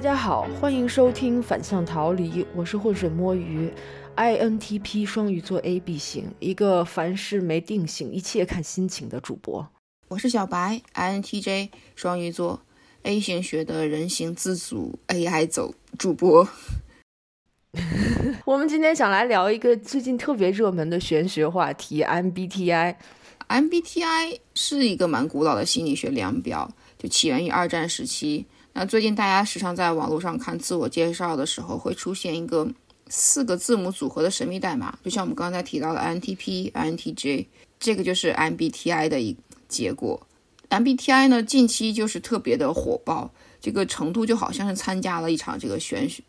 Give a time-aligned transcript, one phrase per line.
[0.00, 3.70] 大家好，欢迎收听反向逃离，我是浑水摸鱼
[4.16, 9.68] ，INTP 双鱼座 AB 型，一个凡事没定性，一切看心情的主播。
[10.08, 12.62] 我是小白，INTJ 双鱼座
[13.02, 16.48] A 型学的人形自主 AI 走主播。
[18.46, 22.96] 我们今天想来聊一个最近特别热门的玄学话题 MBTI。
[23.48, 28.46] MBTI 是一个蛮古老的心理学量表，就起源于二战时期。
[28.72, 32.68] 那最近大家时常在网络上看自我介绍的时候，会出现一个
[33.08, 37.46] 四个字母组合的神秘代码，就像我们刚才提到的 INTP、INTJ，
[37.78, 39.36] 这个就是 MBTI 的一
[39.68, 40.26] 结果。
[40.68, 46.22] MBTI 呢，近期就是特别的火爆，这个程度就好像是参加了一场这个玄学，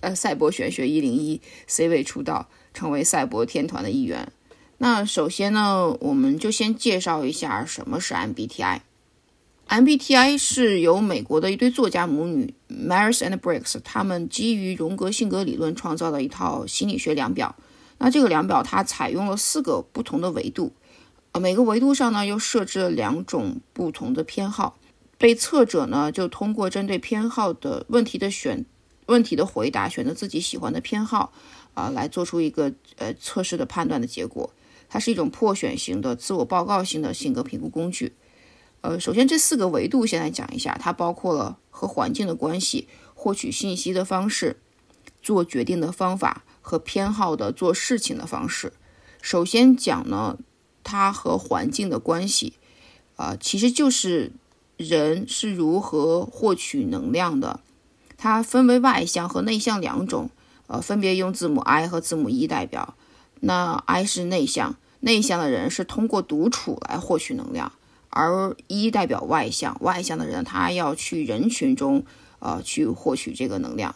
[0.00, 4.30] 呃，赛博玄学一零一 C 位出道，成为赛博天团的一员。
[4.78, 8.80] 那首先呢，我们就先介绍一下什么是 MBTI。
[9.68, 17.56] MBTI 是由美国的一对作家母女 Maris and Briggs，他们基于荣格性格理论创造的一套心理学量表。
[17.98, 20.72] 那这个量表它采用了四个不同的维度，
[21.32, 24.78] 呃，每个维度上呢又设置了两种不同的偏好。
[25.18, 28.64] 被测者呢就通过针对偏好的问题的选
[29.06, 31.32] 问题的回答，选择自己喜欢的偏好，
[31.74, 34.48] 啊，来做出一个呃测试的判断的结果。
[34.88, 38.12] 它是一种破选型的自我报告型的性格评估工具。
[38.86, 44.60] 呃，首先这四个维度先来讲一下，它包括了和环境的关系、获取信息的方式、
[45.20, 48.72] 做决定的方法和偏好的做事情的方式。
[49.20, 50.38] 首先讲呢，
[50.84, 52.52] 它和环境的关系，
[53.16, 54.30] 啊，其实就是
[54.76, 57.58] 人是如何获取能量的。
[58.16, 60.30] 它分为外向和内向两种，
[60.68, 62.94] 呃，分别用字母 I 和字母 E 代表。
[63.40, 67.72] 那 I 是内向，内向的人是通过独处来获取能量。
[68.16, 72.02] 而一代表外向，外向的人他要去人群中，
[72.38, 73.94] 呃，去获取这个能量。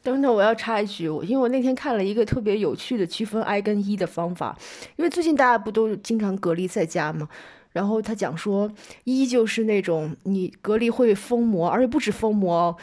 [0.00, 4.56] 等等，我要插一句，我因为我那天看了一个特别有趣的区分 I 跟 E 的方法。
[4.94, 7.28] 因为最近大家不都经常隔离在家吗？
[7.72, 8.70] 然后他讲说，
[9.02, 12.76] 一就是那种你隔离会疯魔，而且不止疯魔，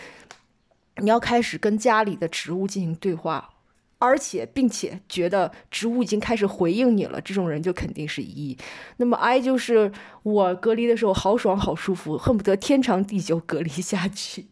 [0.98, 3.50] 你要开始跟家里的植物进行对话。
[4.00, 8.58] 而且，并且觉得植物已经开始回应你了，这种人就肯定是一。
[8.96, 9.92] 那么 I 就是
[10.24, 14.46] 我隔离的时候好爽好舒服，恨不得天长地久隔离下去。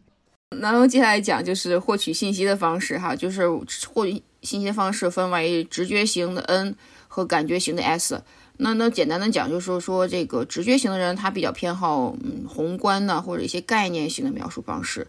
[0.60, 3.48] 然后接下来讲就是获取信息的方式哈，就是
[3.88, 6.76] 获取信息的方式分为直觉型的 N
[7.08, 8.22] 和感觉型的 S。
[8.58, 15.06] 那那简单的讲就是说说这个直觉型的人他比较偏好嗯宏观的或者一些概念性的描述方式。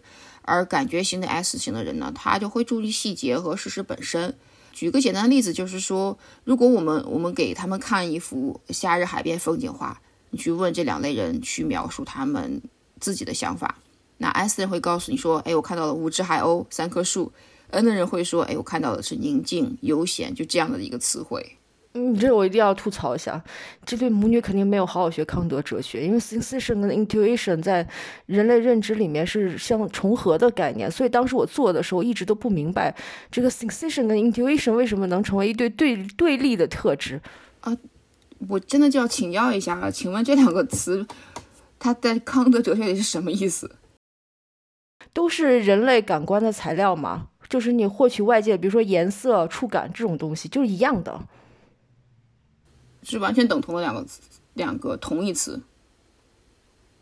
[0.50, 4.34] 而感觉型的 S 型的人呢，他就会注意细节和事实本身。
[4.72, 10.00] 举个简单的例子，就是说，如果我们我们给他们看一幅夏日海边风景画，
[10.30, 12.60] 你去问这两类人去描述他们
[12.98, 13.78] 自己的想法，
[14.18, 17.32] 那 S 人会告诉你说，哎，我看到了五只海鸥，三棵树。
[17.70, 21.56] N 的人会说，哎，我看到的是宁静、悠闲，就这样的一个词汇。
[21.94, 23.42] 嗯，这我一定要吐槽一下，
[23.84, 27.84] 这对母女肯定没有好好学康德哲学，因为 sensation 跟 intuition 在
[28.26, 32.94] 人类认知里面是相重合的概念，所以当时我做的时候一直都不明白，
[33.28, 37.20] 这个 sensation 跟 intuition 为什么能成为一对对对立的特质
[37.62, 37.76] 啊？
[38.48, 41.04] 我真的就要请教一下了，请问这两个词，
[41.80, 43.76] 它在康德哲学里是什么意思？
[45.12, 47.26] 都是人类感官的材料嘛？
[47.48, 51.20] 就是你获取外界，比如说颜色、触感这种东西，就是一样的。
[53.02, 54.20] 是完全等同的两个词，
[54.54, 55.60] 两个同义词，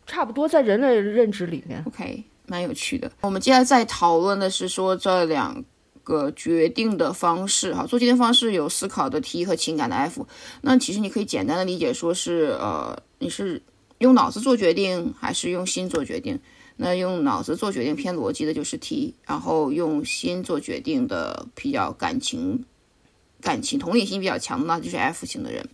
[0.05, 1.83] 差不多在人类认知里面。
[1.85, 3.11] OK，蛮有趣的。
[3.21, 5.63] 我们接下来再讨论的是说这两
[6.03, 10.27] 个决定的方式，哈，做决定方式有思考的 T 和情感的 F。
[10.61, 13.61] 那其实你可以简单的理解说是，呃，你是
[13.99, 16.39] 用脑子做决定还是用心做决定？
[16.81, 22.63] 那用脑子做决定偏逻辑的就是 T，然后用心做决定的比较感情、
[23.41, 25.67] 感情同理心比较强的那就是 F 型的人。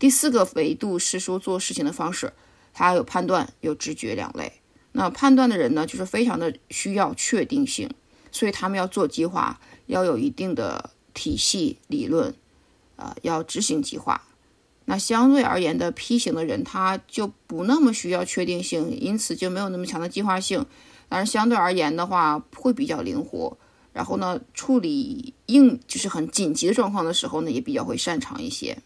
[0.00, 2.32] 第四个维度是说做事情的方式，
[2.72, 4.54] 它有判断、有直觉两类。
[4.92, 7.90] 那判断的人呢，就是非常的需要确定性，
[8.32, 12.34] 所以他们要做计划，要有一定的体系理论，
[12.96, 14.22] 啊，要执行计划。
[14.86, 20.64] 那相对而言的 P 型的人，他就不那么需要确定性，因此就没有那么强的计划性。
[21.10, 23.58] 但是相对而言的话，会比较灵活。
[23.92, 28.78] 然后呢，处理应就是很紧急的状况的时候呢，也比较会擅长一些。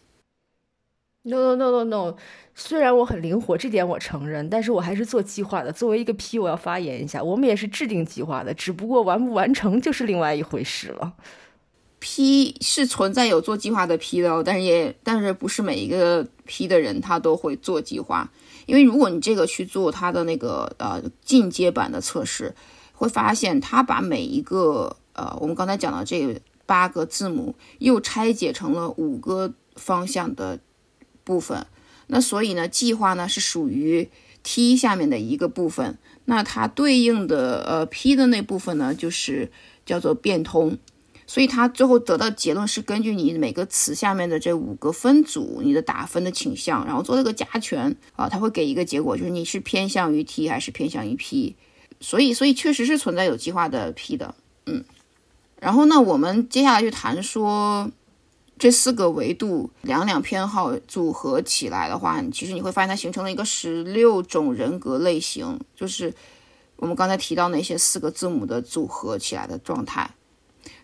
[1.27, 2.15] No no no no no，
[2.53, 5.71] 虽然我很灵活，这点我承认，但是我还是做计划的。
[5.71, 11.13] 作为一个 P，我要发言一下，我们也是制定计划的，只不过完不完成就是另外一回事了。
[11.97, 18.29] P 是存在有做计划的 P 的哦，但是也但是不是每一个 P 的人他都会做计划，
[18.67, 22.53] 因为如果你这个去做他的那个呃进阶版的测试，
[22.93, 30.59] 会发现它把每一个呃，我们刚才讲的这八个字母又拆解成了五个方向的
[31.25, 31.67] 部分。
[32.07, 34.09] 那所以呢，计划呢是属于
[34.43, 35.97] T 下面的一个部分。
[36.23, 39.51] 那它对应的呃 P 的那部分呢，就是
[39.85, 40.77] 叫做变通。
[41.27, 51.55] 所以它最后得到结论是根据你每个词下面的这五个分组，你的打分的倾向，然后做了个加权啊，它会给一个结果，就是你是偏向于 T 还是偏向于 P。
[51.99, 54.35] 所以，所以确实是存在有计划的 P 的，
[54.67, 54.83] 嗯。
[55.59, 57.89] 然后呢，我们接下来就谈说
[58.57, 66.13] 这四个维度两两偏好组合起来的话，其实你会发现它形成了一个十六种人格类型，就是
[66.77, 70.11] 我们刚才提到那些四个字母的组合起来的状态。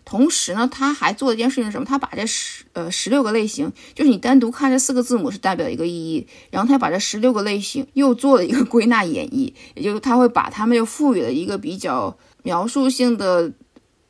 [0.04, 1.84] 同时呢，他还做了一件事情是什么？
[1.84, 13.50] 他把这十呃十六个类型，就是你单独看这四个字母是代表一个意义，然后他把这十六个类型又做了一个 归纳演绎，也就是他会把他们又赋予了一个比较描述性的、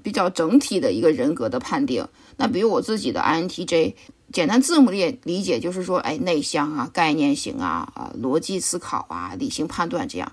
[0.03, 2.07] 比较整体的一个人格的判定。
[2.43, 3.95] 那比如我自己的 INTJ，
[4.33, 10.33] 简单字母的理解就是说，哎，内向啊，概念型啊，啊，逻辑思考啊，理性判断这样。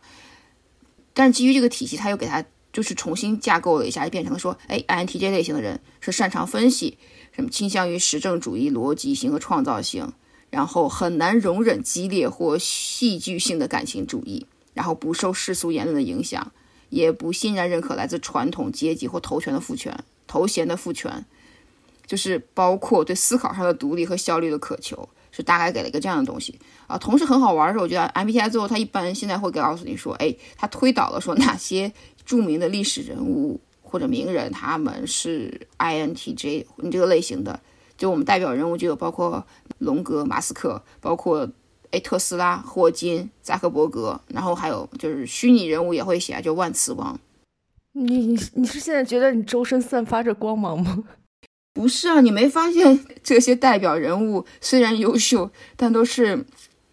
[1.13, 2.43] 但基于这个体系，他又给他。
[2.71, 6.99] 就是重新架构了一下，就变成了说，哎，INTJ 类型的人是擅长分析，
[7.31, 10.13] 什么倾向于实证主义、逻辑性和创造性，
[10.51, 14.45] 然后很难容忍激烈或戏剧性的感情主义，
[14.75, 16.51] 然后不受世俗言论的影响，
[16.91, 21.25] 也不欣然认可来自传统阶级或头权的父权、头衔的父权，
[22.09, 26.57] 就是包括对思考上的独立和效率的渴求，是大概给了一个这样的东西
[26.87, 26.97] 啊。
[26.97, 31.93] 同时很好玩的是，我觉得 MBTI 最后他一般现在会告诉你说，哎，他推导了说哪些。
[32.25, 37.59] 著名的历史人物或者名人，他们是 INTJ 你这个类型的，
[37.97, 39.43] 就我们代表人物就有包括
[39.79, 41.49] 龙哥、马斯克，包括
[41.89, 47.19] 哎特斯拉、霍金、扎克伯格，然后还有就是虚拟人物也会写，就万磁王。
[47.93, 51.03] 你你你是现在觉得你周身散发着光芒吗？
[51.73, 56.45] 不是啊，你没发现 这些代表人物虽然优秀，但都是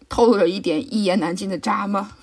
[0.07, 2.17] 透露着一点一言难尽的渣吗？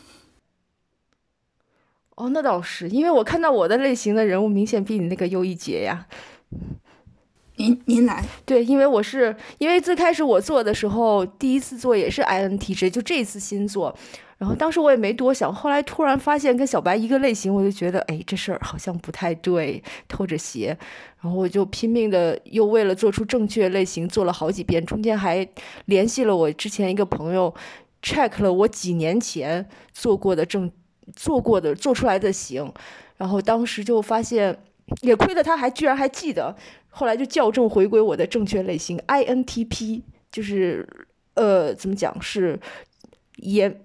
[2.14, 6.06] 哦，那倒是，因为我看到我的类型的人物明显比你那个优一截呀。
[7.56, 13.96] 您您来，对，因为我是因为最开始我做的时候，第一次做也是 INTJ，就这次新做，
[14.38, 20.76] 然后当时我也没多想，后来突然发现跟小白一个类型，我就觉得哎，这事儿好像不太对，偷着邪，
[21.20, 25.46] 然后我就拼命的又为了做出正确类型做了好几遍，中间还
[25.86, 27.54] 联系了我之前一个朋友
[28.02, 30.70] ，check 了我几年前做过的正。
[31.14, 32.72] 做过的做出来的型，
[33.18, 34.58] 然后当时就发现，
[35.02, 36.56] 也亏得他还居然还记得，
[36.94, 40.88] 后来就校正回归我的正确类型 INTP，就是
[41.34, 42.58] 呃怎么讲是
[43.36, 43.82] 也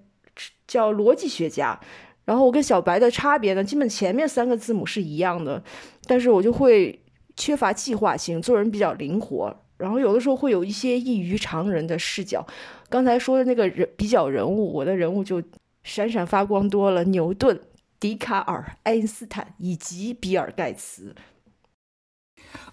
[0.66, 1.78] 叫逻辑学家。
[2.24, 5.62] 然后我跟小白的差别呢，基本前面三个字母是一样的，
[6.06, 6.98] 但是我就会
[7.36, 12.46] 缺乏计划性，做人比较灵活，然后有的时候会有一些异于常人的视角。
[12.88, 15.42] 刚才说的那个人比较人物，我的人物就。
[15.82, 17.58] 闪闪发光多了，牛顿、
[17.98, 21.14] 笛卡尔、爱因斯坦以及比尔盖茨。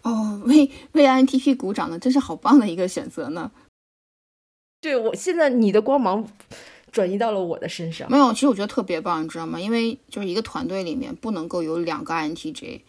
[0.02, 3.52] 哦，为为 INTP 鼓掌呢，真是好棒的一个选择呢。
[4.82, 6.28] 对我现在你的光芒
[6.92, 8.10] 转移到了我的身上。
[8.10, 9.60] 没有，其实我觉得特别棒，你知道吗？
[9.60, 12.82] 因为就是一个团队里面不能够有两个 INTJ。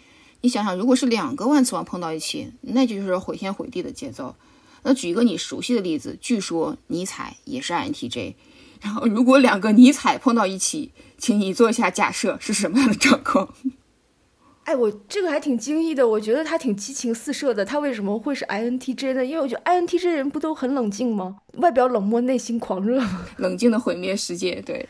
[0.42, 4.36] 你想想，如果是两个万磁王碰到一起，那就是毁天毁地的节奏。
[4.82, 8.34] 那举一个你熟悉的例子，据说尼采也是 INTJ。
[8.80, 13.52] 然后，如果两个尼采碰到一起，请你做一下假设是什么样的状况？
[14.68, 17.64] 哎，我这个还挺惊异的，我觉得他挺激情四射的。
[17.64, 19.24] 他为什么会是 INTJ 呢？
[19.24, 21.38] 因为我觉得 INTJ 人不都很冷静吗？
[21.54, 23.02] 外表冷漠，内心狂热，
[23.38, 24.60] 冷静的毁灭世界。
[24.60, 24.86] 对，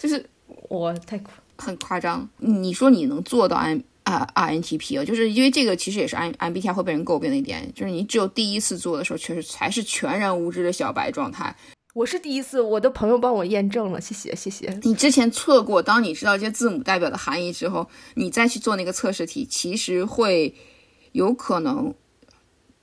[0.00, 0.26] 就是
[0.68, 2.28] 我太夸很夸张。
[2.38, 5.04] 你说你能做到 I 啊 INTP 啊？
[5.04, 11.54] 就是因为这个其实也是 I MBTI 会被人诟病的一点，就是你只有第一次做的时候，确实才是全然无知的小白状态。
[11.92, 14.78] 我是第一次，我的朋友帮我验证了，谢谢谢谢。
[14.84, 20.54] 你之前测过，当你知道这些字母代表的含义之后，你再去做那个测试题，其实会
[21.10, 21.92] 有可能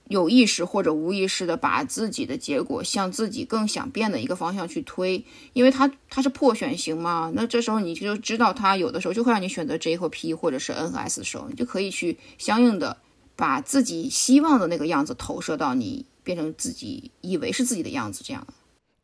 [0.10, 5.24] 有意识或者无意识的把自己的结果向自己更想变的一个方向去推，
[5.54, 7.32] 因为它它是破选型嘛。
[7.34, 12.98] 那这时候你就知道，它有的时候就会让你选择 J 或 P 或者是 N 和 S 的时候，你就可以去相应的
[13.38, 18.46] 把自己希望的那个样子投射到你变成自己以为是自己的样子，这样。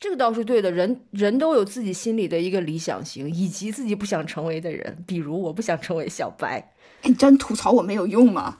[0.03, 5.01] 这个倒是对的，人人都有自己心里的一个理想型，以及自己不想成为的人。
[5.07, 6.73] 比如，我不想成为小白。
[7.03, 8.57] 你真吐槽我没有用吗？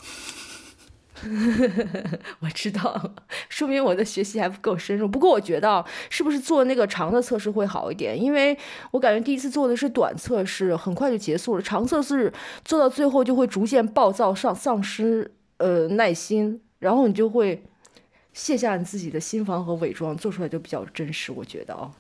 [2.40, 3.16] 我知道，
[3.50, 5.06] 说明我的学习还不够深入。
[5.06, 8.18] 不过我觉得，是不是做那个长的测试会好一点？
[8.18, 8.58] 因为
[8.92, 11.62] 我感觉第一次做的是短测试，很快就结束了。
[11.62, 12.32] 长测试
[12.64, 17.66] 做到最后就会逐渐暴躁，丧丧失呃耐心，然后你就会
[18.34, 21.32] 卸下你自己的心防和伪装，做出来就比较真实。
[21.32, 21.92] 我觉得哦，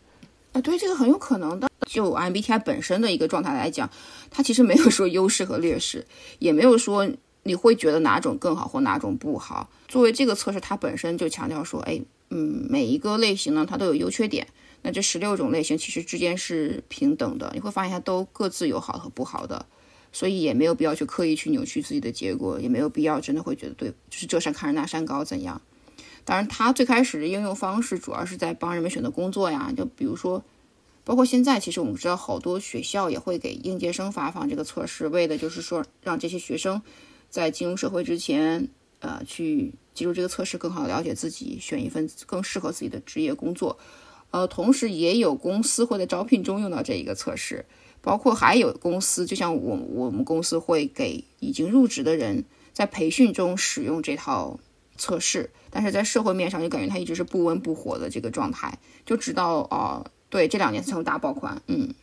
[0.54, 1.70] 啊，对，这个很有可能的。
[1.88, 3.90] 就 MBTI 本身的一个状态来讲，
[4.32, 6.06] 它其实没有说优势和劣势，
[6.40, 7.10] 也没有说。
[7.46, 9.70] 你会觉得哪种更好或哪种不好？
[9.90, 14.48] 作为这个测试，它本身就强调说，哎，嗯，每一个类型呢，它都有优缺点。
[14.82, 19.66] 那这十六种类型其实之间是平等的，你会发现它都各自有好和不好的，
[20.14, 25.62] 所以也没有必要去刻意去扭曲自己的结果，也没有必要真的会觉得对，就是这山看着那山高怎样。
[26.26, 30.44] 当然，它最开始的应用方式主要是在帮人们选择工作呀，就比如说，
[31.04, 36.82] 包括现在，其实我们知道好多学校也会给应届生发放这个测试，为的就是说让这些学生。
[37.30, 43.80] 在进入社会之前，呃，去进入这个测试，更好的了解自己，选一份更适合自己的职业工作。
[44.30, 47.66] 呃，同时也有公司会在招聘中用到这一个测试，
[48.02, 54.60] 包括还有公司，就像我我们公司会给已经入职的人在培训中使用这套
[55.04, 61.94] 测试，但是在社会面上就感觉它一直是不温不火的这个状态，就直到啊，对，这两年才有大爆款，嗯。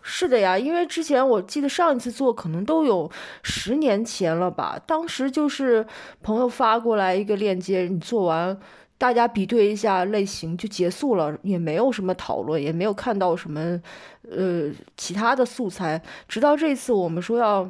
[0.00, 3.10] 是的呀，因为之前我记得上一次做可能都有
[3.42, 5.84] 十年前了吧，当时就是
[6.22, 8.56] 朋友发过来一个链接，你做完，
[8.96, 13.82] 大家比对一下类型就结束了，也没有什么讨论，也没有看到什么
[14.30, 16.00] 呃其他的素材。
[16.28, 17.68] 直到这次我们说要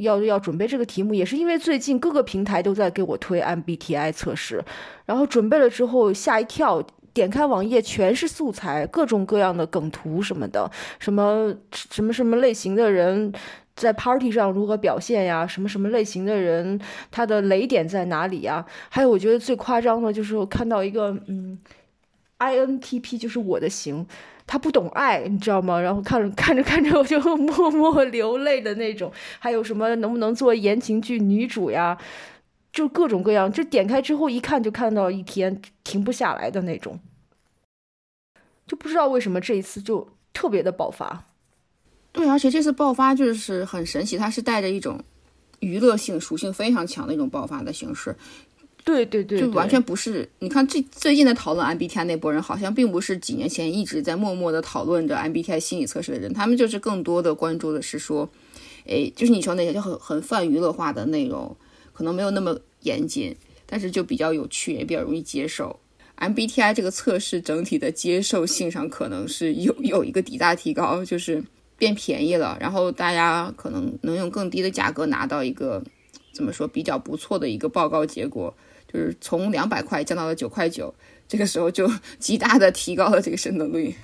[0.00, 4.62] 要要准备这个题目，也是因为最近各个平台都在给我推 MBTI 测试，
[5.06, 6.82] 然后准备了之后吓一跳。
[7.12, 13.32] 点开网页全是素材，各种各样的梗图什么的，什么什么什么类型的人
[13.74, 15.44] 在 party 上如何表现呀？
[15.44, 16.80] 什么什么类型的人
[17.10, 18.64] 他的雷点在哪里呀？
[18.88, 21.58] 还有我觉得最夸张的就是我看到一个嗯
[22.38, 24.06] ，INTP 就是我的型，
[24.50, 25.80] 他不懂爱，你知道吗？
[25.80, 29.12] 然后看着看着看着我就默默流泪的那种。
[29.38, 31.96] 还有什么能不能做言情剧女主呀？
[32.72, 36.98] 就各种各样，就点开之后一看就看到一天停不下来的那种，
[38.66, 41.26] 就不知道为什么这一次就特别的爆发。
[42.10, 45.00] 对，而且这次爆发就是很神奇，它是带着一种
[45.60, 48.16] 娱乐性属性非常强的一种爆发的形式。
[48.84, 50.28] 对对对，就完全不是。
[50.38, 58.28] 你看最最近的讨论 MBTI 那波人，好像并不是几年前一直在默默的讨论着 MBTI 心理测试的人，他们就是更多的关注的是说，
[58.86, 61.56] 哎，就是你说那些就很很泛娱乐化的内容。
[61.92, 65.78] 可能没有那么严谨，但是就比较有趣，也比较容易接受。
[66.16, 71.44] MBTI 这个测试整体的接受性上可能是有有一个极大提高，就是
[71.76, 75.82] 变便宜了，然后大家可能能用更低的价格拿到一个
[76.32, 78.54] 怎么说比较不错的一个报告结果，
[78.92, 80.92] 就是从两百块降到了九块九，
[81.28, 83.94] 这个时候就极大的提高了这个渗透率。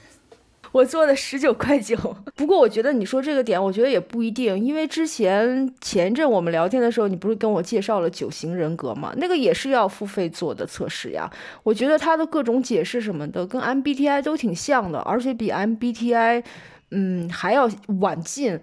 [0.72, 1.96] 我做的十九块九，
[2.34, 9.12] 不过我觉得你说这个点，我觉得也不一定，因为之前前一阵我们聊天的时候，你不是跟我介绍了九型人格吗？
[9.16, 11.30] 那个也是要付费做的测试呀。
[11.62, 16.44] 我觉得它的各种解释什么的，跟 MBTI 都挺像的，而且比 MBTI，
[16.90, 18.60] 嗯，还要晚进。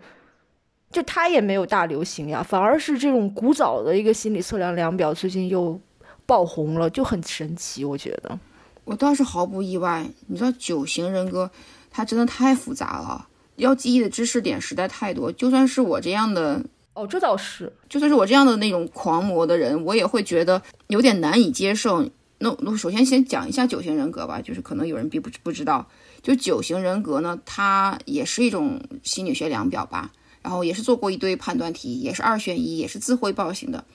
[0.92, 5.82] 就它也没有大流行呀，反而是这种古早的一个心理测量量表最近又
[6.26, 7.84] 爆红了，就很神奇。
[7.84, 8.40] 我觉得，
[8.86, 10.06] 我倒是毫不意外。
[10.28, 11.50] 你知道九型人格？
[11.92, 13.28] 它真的太复杂了，
[13.58, 15.32] 要记忆的知识点实在太多。
[15.32, 16.64] 就算是我这样的，
[16.94, 22.10] 哦，这倒是，就算是我这样的那种狂魔的人，我也会觉得有点难以接受。
[22.40, 25.88] 那那首先先讲一下九型人格吧，就是可能有人并不不知道，
[26.22, 30.12] 就九型人格呢，它也是一种心理学量表吧，
[30.42, 33.86] 然后也是做过一堆判断题，也是二选一，也是自汇报型的。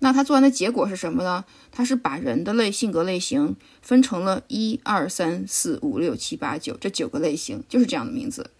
[0.00, 1.44] 那他做完的结果是什么呢？
[1.72, 8.50] 他是把人的类性格类型分成了一二三四五六七八九这九个类型，就是这样的名字。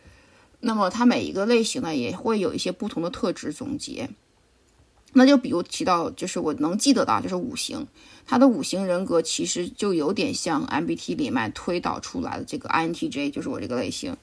[0.61, 4.11] 那么它每一个类型呢，也会有一些不同的特质总结。
[5.12, 7.87] 那就比如提到，就是我能记得的，就是五行，
[8.26, 14.16] 它的五行人格其实就有点像 MBT 里面推导出来的这个 INTJ，就是我这个类型。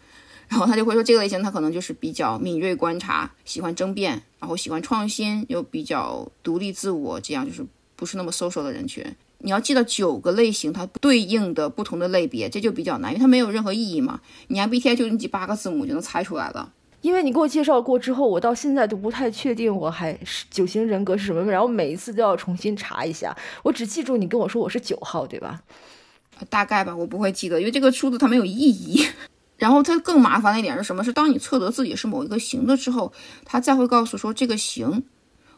[0.48, 9.04] 然后他就会说，这个类型他可能就是比较敏锐观察，喜欢争辩，然后喜欢创新，又比较独立自我，这样就是不是那么 social 的人群。
[9.40, 14.22] 你要记得九个类型，它对应的不同的类别，这就比较难，因为它没有任何意义嘛。
[14.48, 16.72] 你 MBTI 就你几八个字母就能猜出来了。
[17.02, 23.36] 因为你给我介绍过之后，我到现在都不太确定我还是九型人格是什么，然后每一次都要重新查一下。
[23.62, 25.62] 我只记住你跟我说我是九号，对吧？
[26.50, 29.06] 大概吧，我不会记得，因为这个数字它没有意义。
[29.58, 31.04] 然后它更麻烦的一点是什么？
[31.04, 33.14] 是当你测得自己是某一个型的之后，
[33.46, 35.04] 它再会告诉说这个型，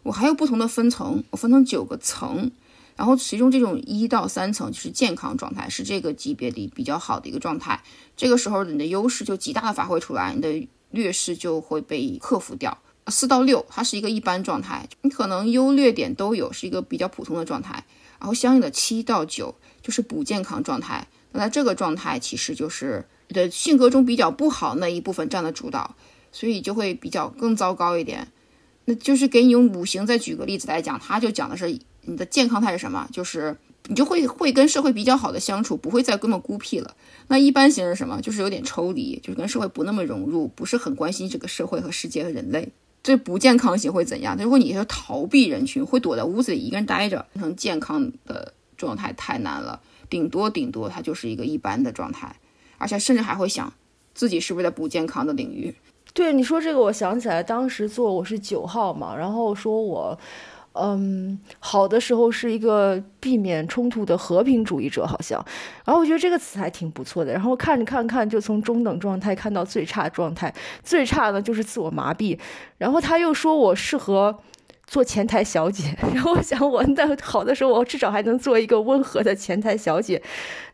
[0.03, 2.51] 我还有不同的分层，我分成九个层，
[2.95, 7.81] 然后其中这种一到三层就是健康状态，是这个级别里比较好的一个状态。
[8.15, 12.77] 这个时候你的优势就极大的发挥出来，你的劣势就会被克服掉。
[13.07, 17.85] 四到六它是一个一般状态，你可能优劣点都有，是一个比较普通的状态。
[18.19, 25.95] 然后相应的七到九就是不健康状态，那在这个状态其实就是的性格中比较不好那一部分占了主导，
[26.31, 28.27] 所以就会比较更糟糕一点。
[28.85, 31.79] 那就是给你用五行再举个例子来讲，他就讲的是。
[32.09, 33.05] 你的健康态是什么？
[33.11, 33.57] 就是
[33.87, 36.95] 你就会会跟社会比较好的相处，不会再那么孤僻了。
[37.27, 38.21] 那一般型是什么？
[38.21, 42.69] 就是有点抽离，就是跟社会不那么融入，不是很关心这个社会和世界和人类。
[43.03, 44.37] 这不健康型会怎样？
[44.39, 49.81] 如果你是逃避人群，会躲在屋子里一个人待着，变成健康的状态太难了。
[50.09, 52.37] 顶多顶多，它就是一个一般的状态，
[52.77, 53.71] 而且甚至还会想
[54.13, 55.73] 自己是不是在不健康的领域。
[56.13, 60.17] 对你说这个，我想起来当时做我是九号嘛，然后说我。
[60.79, 65.43] 嗯，好的时候是一个避免冲突的和平主义者，好像。
[65.83, 67.33] 然后我觉得这个词还挺不错的。
[67.33, 70.53] 然后看着看看，就从中等状态看到最差状态，
[70.83, 72.37] 最差的就是自我麻痹。
[72.77, 74.37] 然后他又说我适合。
[74.87, 80.17] 做前台小姐， 然后我想，我那好的时候，我至少还能做一个温和的前台小姐；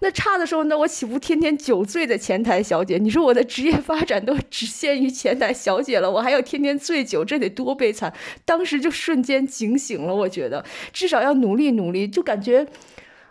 [0.02, 3.00] 那差的时候，那我岂不天天酒醉的前台小姐？
[3.00, 8.14] 你说我的职业发展都只限于前台小姐了，我还要天天醉酒，这得多悲惨！
[8.46, 12.68] 当时就瞬间警醒了，我觉得至少要努力努力，就感觉，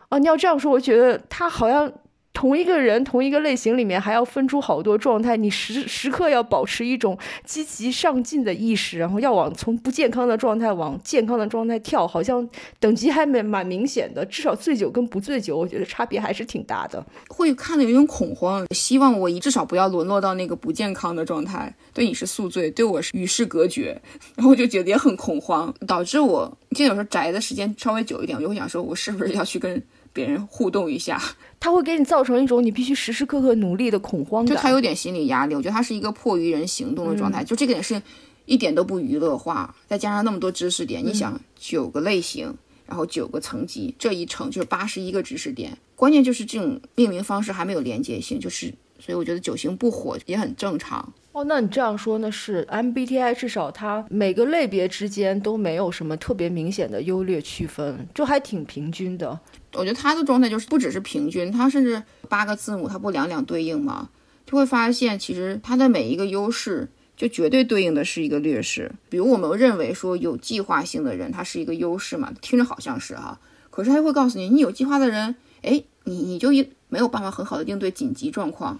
[0.09, 1.93] 啊，你要这样说，我觉得他好像。
[2.33, 12.49] 同一个人，同一个类型里面还要分出好多状态，你时时刻要保持一种积极上进的意识，然后要往从不健康的状态往健康的状态跳，好像
[12.81, 14.25] 等级还蛮蛮明显的。
[14.25, 17.05] 至少醉酒跟不醉酒，我觉得差别还是挺大的。
[17.29, 21.73] 会看的有点恐慌，希望我至少不要沦落到那个不健康的状态。
[21.93, 24.01] 对你是宿醉，对我是与世隔绝，
[24.35, 29.81] 然后我就觉得也很恐慌，导致我现在有时候宅的时间稍微久一点，我就会想说，我是不是要去跟。
[30.12, 31.20] 别人互动一下，
[31.59, 35.55] 他会给你造成一种你必须时时刻刻努力的恐慌感，就他有点心理压力。
[35.55, 38.01] 我觉得他是一个迫于人行动的状态，就这个点是
[38.44, 42.55] 一点都不娱乐化，再加上那么多知识点，你想九个类型，
[42.87, 51.12] 然后九个层级，这一层就是八十一个知识点，关键就是这种命名方式还没有连接性，就是所以我觉得九型不火也很正常。
[51.33, 52.31] 哦，那你这样说呢？
[52.31, 59.41] 是 MBTI 至少它每个类别之间都没有什么特别明显的优劣区分，就还挺平均的。
[59.73, 64.11] 我觉得它的状态就是不只是平均，它甚至八个字母它不两两对应吗？
[64.47, 68.93] 就会发现其实它的每一个优势就绝对对应的是一个劣势。
[69.09, 76.51] 比如我们认为说有计划性的人他是一个优势嘛，听着好像是哈，可是他会告诉你，你有计划的人，哎，你你就
[76.91, 78.79] 没有办法很好的应对紧急状况。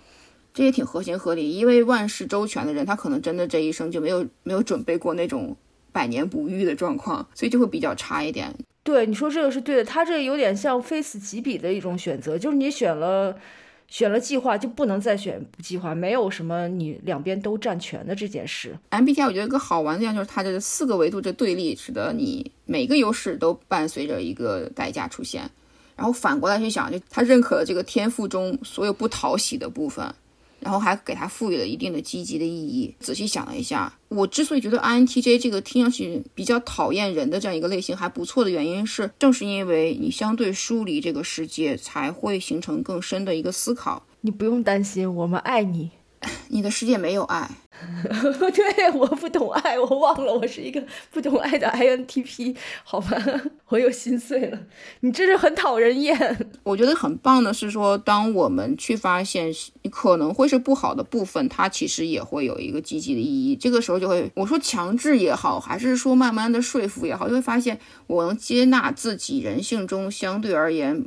[0.55, 5.57] 这也挺合情合理，因为万事周全的人，他可能真的这一生就没有没有准备过那种
[5.93, 8.55] 百年不遇的状况，所以就会比较差一点。
[8.83, 13.35] 对，你说这个是对的，他这有点像非此即彼的一种选择，就是你选了
[13.88, 18.77] 选了计划，就不能再选不计划，没有什么你两边都占全的这件事。
[18.91, 25.49] MBTI 我觉得一个好玩的地方就是它这四个维度这对立，使得你每个优势都伴随着一个代价出现，
[25.95, 30.12] 然后反过来去想，就他认可了这个天赋中所有不讨喜的部分。
[30.62, 32.94] 然后还给他赋予了一定的积极的意义。
[33.01, 44.07] 仔细想了一下，我之所以觉得 INTJ 这个听上去比较讨厌人的这样一个类型还不错的原因是，正是因为你相对疏离这个世界，才会形成更深的一个思考。
[44.20, 45.90] 你不用担心，我们爱你。
[46.49, 47.51] 你的世界没有爱。
[48.55, 50.81] 对，我不懂爱，我忘了我是一个
[51.11, 52.55] 不懂爱的 INTP，
[52.85, 53.21] 好吧，
[53.67, 54.59] 我又心碎了。
[55.01, 56.47] 你真是很讨人厌。
[56.63, 63.57] 我觉得很棒的是说，当我们去发现你可能会是不好的部分，它其实也会有一个积极的意义。
[63.57, 71.07] 这个时候就会，我说强制也好，还是说慢慢的说服也好，就会发现我能接纳自己人性中相对而言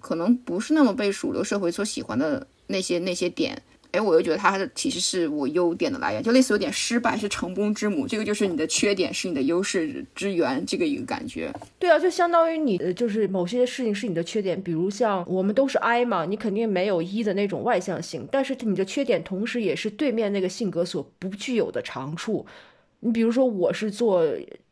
[0.00, 3.62] 可能不是那么被主流社会所喜欢的那些那些点。
[3.92, 11.52] 哎，我又觉得它其实是我优点的来源，就类似有点失败是成功之母，这个就是你的缺点是你的优势之源，这个一个感觉。
[11.78, 22.44] 对啊，就相当于你就是某些事情是你的缺点，比如像我们都是 I 嘛，你肯定没有一的那种外向性，但是你的缺点同时也是对面那个性格所不具有的长处。
[23.00, 24.24] 你比如说我是做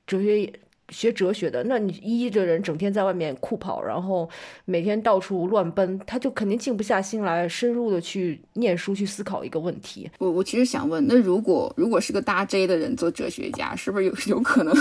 [0.06, 0.52] 哲学。
[0.90, 4.28] 学哲学的，那你一的人整天在外面酷跑，然后
[4.64, 10.10] 每天到处乱奔，他就肯定静不下心来，深入的去念书，去思考一个问题。
[10.18, 14.74] 我我其实想问，那如果如果是个大 J 的人做哲学家，是不是有有可能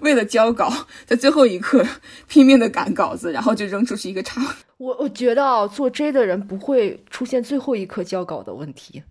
[0.00, 0.72] 为了交稿，
[1.04, 1.84] 在最后一刻
[2.26, 4.40] 拼命的赶稿子，然后就扔出去一个叉？
[4.78, 9.02] 我我觉得啊，做 J 的人不会出现最后一刻交稿的问题。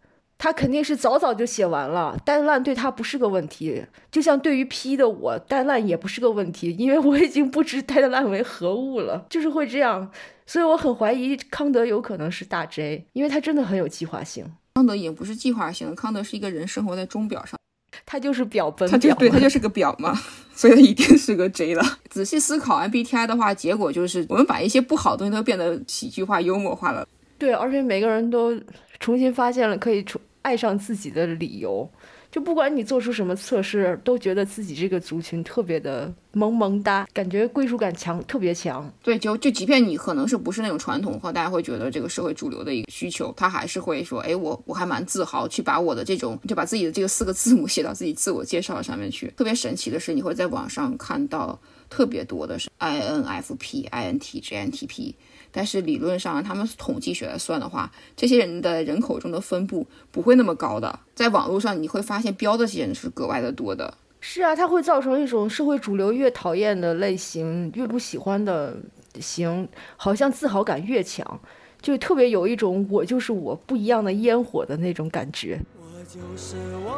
[0.44, 3.82] 他肯定是早早就写完了，单烂对他不是个问题。
[4.12, 10.12] 就像对于 P 的我，单烂也不是个问题，因为我已经不知单烂为何物了，就是会这样。
[10.46, 14.46] 所以我很怀疑康德有可能是大 J，因为他真的很有计划性。
[14.74, 17.58] 康德也不是计划性，康德是一个人生活在钟表上，
[18.06, 20.14] 他就是表本他就对他就是个表嘛，
[20.54, 22.00] 所以他一定是个 J 了。
[22.10, 27.08] 仔细思考 MBTI 的话，结果就是我们把一些不好的东西都变得喜剧化、幽默化了。
[27.38, 28.60] 对，而且每个人都
[29.00, 31.90] 重新发现了可以重爱上自己的理由。
[32.30, 38.92] 就不管你做出什么测试，都觉得自己这个族群特别的萌萌哒，感觉归属感强，特别强。
[39.04, 49.32] 对，就就即便你可能是不是那种传统化，大家会觉得这个社会主流的一个需求，他还是会说，哎，我我还蛮自豪，去把我的这种就把自己的这个四个字母 写到自己自我介绍上面去。
[49.38, 55.16] 特别神奇的是，你会在网上看到特别多的是 INFP、I N T J、N T P。
[55.54, 61.00] 但是理论上，他们统计学来算的话，这些人的人口中的分布不会那么高的。
[61.14, 63.94] 在网络上，你会发现标的这些人是格外的多的。
[64.20, 68.76] 是啊，它会造成一种社会主流越讨厌的类型，越不喜欢的
[69.20, 71.40] 型，好像自豪感越强，
[71.82, 75.60] 就特别有一种我就是我不一样的烟火的那种感觉。
[75.78, 76.90] 我就是我，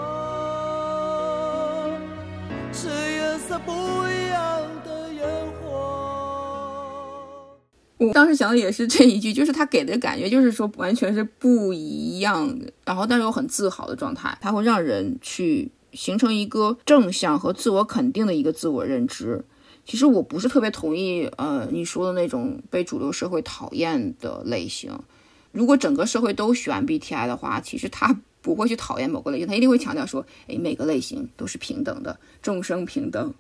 [2.72, 3.72] 是颜色不
[4.08, 4.15] 一
[7.98, 19.46] 我当时想的也是这一句，就是他给的感觉就是说完全是不一样的，然后但是又很自豪的状态，他会让人去形成一个正向和自我肯定的一个自我认知。
[19.86, 24.92] 其实我不是特别同意，呃，你说的那种被主流社会讨厌的类型。
[25.52, 33.34] 如果整个社会都选 MBTI 的话，其实他不会去讨厌某个类型，他一定会强调说，哎，每个类型都是平等的，众生平等。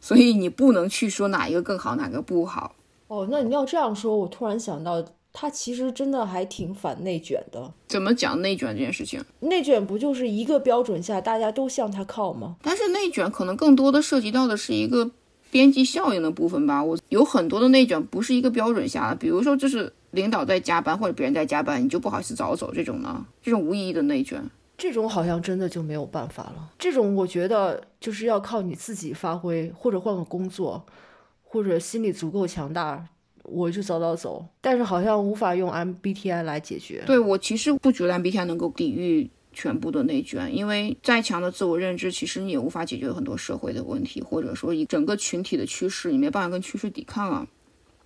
[0.00, 2.74] 所以你不能去说哪一个更好，哪个不好。
[3.12, 7.70] 哦，那你要这样说，我突然想到，他其实真的还挺反内卷的。
[7.86, 9.22] 怎么讲内卷这件事情？
[9.40, 12.56] 内卷不就是一个标准下大家都向他靠吗？
[12.62, 15.10] 但是内卷可能更多的涉及到的是一个
[15.50, 16.82] 边际效应的部分吧。
[16.82, 24.42] 我有很多的内卷不是一个标准下的，比如说就是领导在加班或者别人在加班，你就不好意思早走这种呢，这种无意义的内卷。
[24.78, 26.70] 这种好像真的就没有办法了。
[26.78, 30.82] 这种我觉得就是要靠你自己发挥，或者换个工作，
[31.52, 33.06] 或者心理足够强大，
[33.42, 34.46] 我就早早走。
[34.62, 37.02] 但是好像无法用 MBTI 来解决。
[37.06, 47.46] 对我其实不觉得 MBTI 能够抵御全部的内卷，因为再强的自我认知，其实你也无法解决很多社会的问题，或者说一整个群体的趋势，你没办法跟趋势抵抗啊。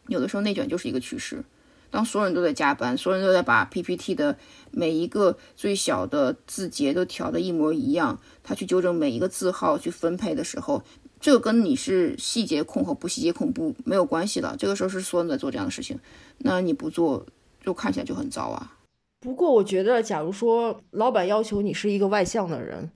[0.09, 1.45] 有的时候内卷就是一个趋势。
[1.89, 4.37] 当所有人都在加班，所有人都在把 PPT 的
[4.73, 10.83] 每一个最小的字节都调的一模一样，他去纠正每一个字号去分配的时候，
[11.19, 14.55] 这个跟你是细节控和不细节控不没有关系的。
[14.59, 15.99] 这个时候是所有人在做这样的事情，
[16.39, 17.25] 那你不做，
[17.61, 18.73] 就看起来就很糟啊。
[19.21, 22.91] 不过我觉得，假如说老板要求你是一个外向的人，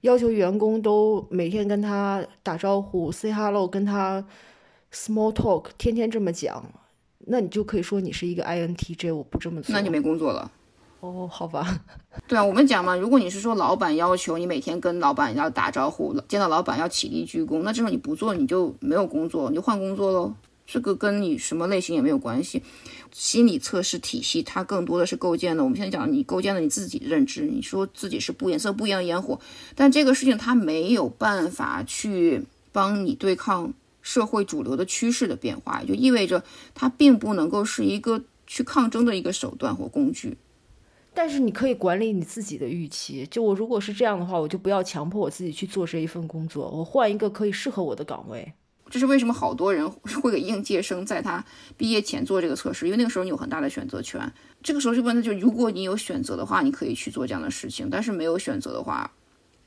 [0.00, 4.26] 要求员工都每天跟他打招呼，say hello，跟他
[4.90, 6.72] small talk，天天这么讲，
[7.18, 9.14] 那你就可以说你是一个 INTJ。
[9.14, 10.50] 我不这么做，那你没工作了。
[11.00, 11.80] 哦，好吧。
[12.28, 20.34] 对啊，我们讲嘛，如果你是说老板要求你每天跟老板要打招呼，见到老板要起立鞠躬，那这种你不做，你就没有工作，你就换工作喽。
[20.66, 22.62] 这个跟你什么类型也没有关系。
[23.10, 29.40] 心理测试体系它更多的是构建的，我们现在讲你构建了你自己的认知，你说自己是不颜色不一样的烟火，
[29.74, 40.36] 但这个事情它没有办法去帮你对抗社会主流的趋势的变化，也就意味着它并不能够是一个去抗争的一个手段或工具。
[41.12, 43.26] 但是你可以管理你自己的预期。
[43.26, 48.52] 就我如果是这样的话，我就不要强迫我自己去做这一份工作，我换一个可以适合我的岗位。
[48.88, 51.44] 这是为什么好多人会给应届生在他
[51.76, 54.20] 毕业前做这个测试，因为那个时候你有很大的选择权。
[54.62, 59.12] 这个时候就问他，就如果你有选择的话，你可以去做这样的事情；但是没有选择的话，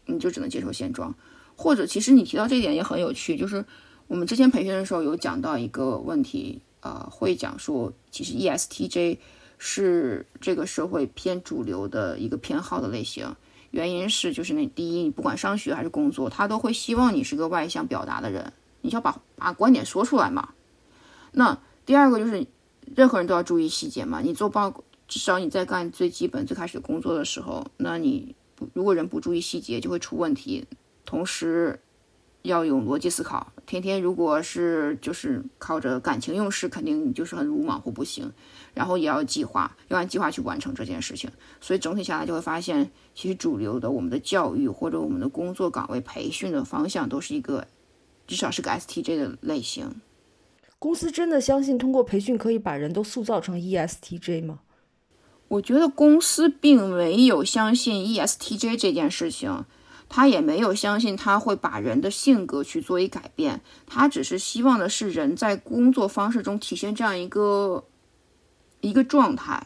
[0.08, 1.16] 你就只能接受现状。
[1.56, 3.64] 或者，其实你提到这一点也很有趣，就是
[4.08, 9.18] 我们之前培训的时候有讲到一个问题，呃，会讲说，其实 ESTJ
[9.66, 13.34] 是这个社会偏主流的一个偏好的类型。
[13.72, 18.52] 原因是，就是那第一，你不管上学还是工作，他都会希望你是个外向表达的人。
[18.82, 20.50] 你要把把观点说出来嘛。
[21.32, 22.46] 那第二个就是，
[22.94, 24.20] 任何人都要注意细节嘛。
[24.20, 30.68] 你做报，至少你在干最基本最开始工作的时候，那你不如果人不注意细节，就会出问题。
[31.06, 31.80] 同时
[32.42, 33.54] 要有逻辑思考。
[33.66, 38.30] 天天如果是就是靠着感情用事，肯定就是很鲁莽或不行。
[38.74, 41.30] 然后也要计划，要按计划去完成这件事情。
[41.62, 47.68] 所以整体下来就会发现，其实主流的我们的教育或者我们的工作岗位培训的方向都是一个。
[48.26, 50.00] 至少是个 STJ 的类型。
[50.80, 54.62] 公司真的相信通过培训可以把人都塑造成 ESTJ 吗？
[55.50, 59.66] 我觉得公司并没有相信 ESTJ 这件事情，
[60.08, 67.84] 他也没有相信他会把人的性格去做一改变，他只是希望的是人在工作方式中体现这样一个
[68.84, 69.66] 一个状态。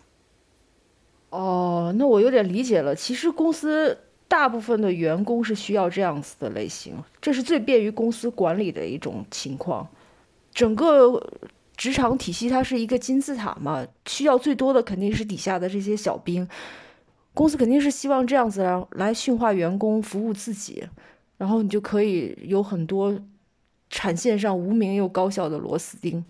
[1.32, 2.96] 哦，那我有点理解了。
[2.96, 9.86] 其实公司大部分的员工是需要这样子的类型，这是最便于公司管理的一种情况。
[10.54, 11.22] 整个
[11.76, 16.48] 职场体系它是一个金字塔嘛，需要最多的肯定是底下的这些小兵。
[17.34, 20.88] 公司肯定是希望这样子来来驯化员工，服务自己，
[21.38, 23.20] 然后你就可以有很多
[23.90, 26.24] 产线上无名又高效的螺丝钉。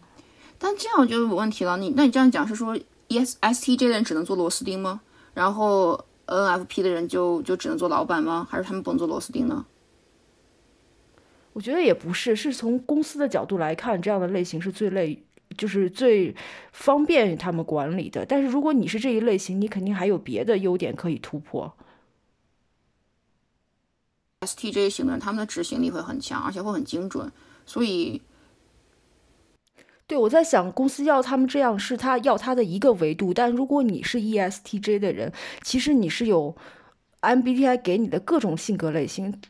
[0.59, 2.77] 但这样就有问题了，你那你这样讲是说
[3.09, 5.01] ESTJ 的人只能做螺丝钉吗？
[5.33, 8.47] 然后 NFP 的人就就只能做老板吗？
[8.49, 9.65] 还是他们不能做螺丝钉呢？
[11.53, 15.23] 我觉得也不是，是从公司的角度来看，这样的类型是最累，
[15.57, 16.35] 就是最
[16.71, 18.25] 方便他们管理的。
[18.25, 21.73] 但是如果你是这一类型，你肯定还有别的优点可以突破。
[24.41, 27.31] STJ 型的人，他们的执行力会很强，而且会很精准，
[27.65, 28.21] 所以
[30.07, 36.55] 对，我在想，公司要他们这样是他要他的一个维度，但如果你是 ESTJ 的人，其实你是有
[37.19, 39.41] MBTI 给你的各种性格类型。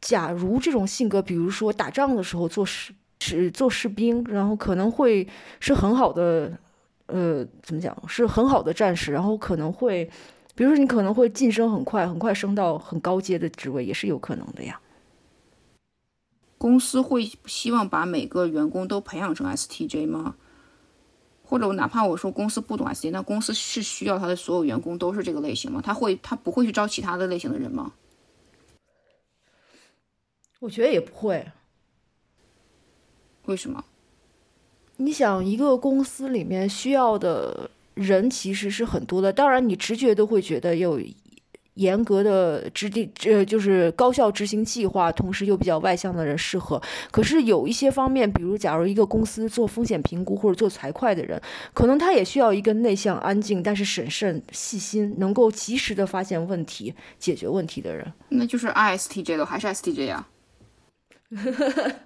[0.00, 5.28] 假如这种性格，比如说打仗的时候做士是做士兵，然后可能会
[5.60, 6.50] 是很好的，
[7.06, 10.08] 呃，怎么讲，是很好的战士，然后可能会，
[10.54, 14.80] 比如说你可能会晋升很快，很快升到很高阶的职位，也是有可能的呀。
[16.62, 20.36] 公司会希望把每个员工都培养成 STJ 吗？
[21.42, 25.82] 或者我哪怕我说公司不懂 STJ，那公司是需要他的所有员工都是这个类型吗？
[25.84, 27.94] 他会他不会去招其他的类型的人吗？
[30.60, 31.50] 我觉得也不会。
[33.46, 33.84] 为什么？
[34.98, 41.00] 你想，一个公司里面需要的人其实是很多的，当然你直觉都会觉得有
[41.74, 46.80] 严格的制定，呃，就是高效执行计划，同时又比较外向的人适合。
[47.10, 51.40] 可是有一些方面，比如假如一个公司做风险评估或者做财会的人，
[51.72, 58.12] 可能他也需要一个内向、安静，但是审慎、细心，能够及时的发现问题、解决问题的人。
[58.28, 60.28] 那就是 ISTJ 了，还是 STJ 啊？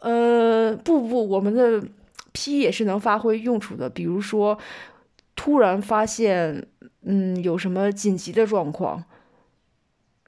[0.00, 1.82] 呃，不不，我们的
[2.32, 3.90] P 也是能发挥用处的。
[3.90, 4.56] 比如说，
[5.36, 6.66] 突然发现，
[7.02, 9.04] 嗯，有什么紧急的状况，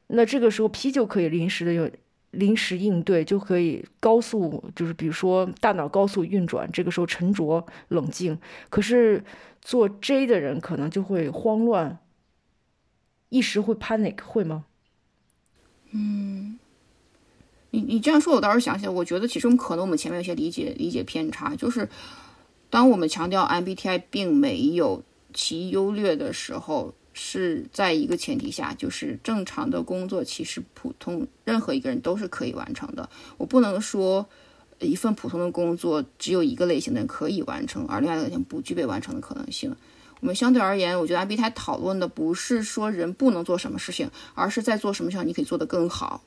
[0.07, 1.91] 那这个时候 P 就可以临时的有
[2.31, 8.39] 临时应对，就可以高速，就是比如说大脑高速运转，这个时候沉着冷静。
[8.71, 9.23] 可是
[9.61, 11.99] 做 J 的人可能就会慌乱，
[13.29, 14.65] 一时会 panic，会吗？
[15.91, 16.59] 嗯
[17.71, 21.89] 你你这样说，我倒是想起来，我觉得其实我们可能我们前面有些理解理解偏差，就是
[22.71, 33.09] 当我们强调 MBTI 并没有其优劣的时候，是在一个前提下，就是正常的工作其实普通任何一个人都是可以完成的。
[33.37, 34.27] 我不能说
[34.81, 39.75] 一份普通的工作只有一个类型的人可以完成，而另外一个类型不具备完成的可能性。
[40.21, 46.23] 我们相对而言，我觉得 MBTI 讨论的不是说人不能做什么事情，而是在做什么事情你可以做得更好。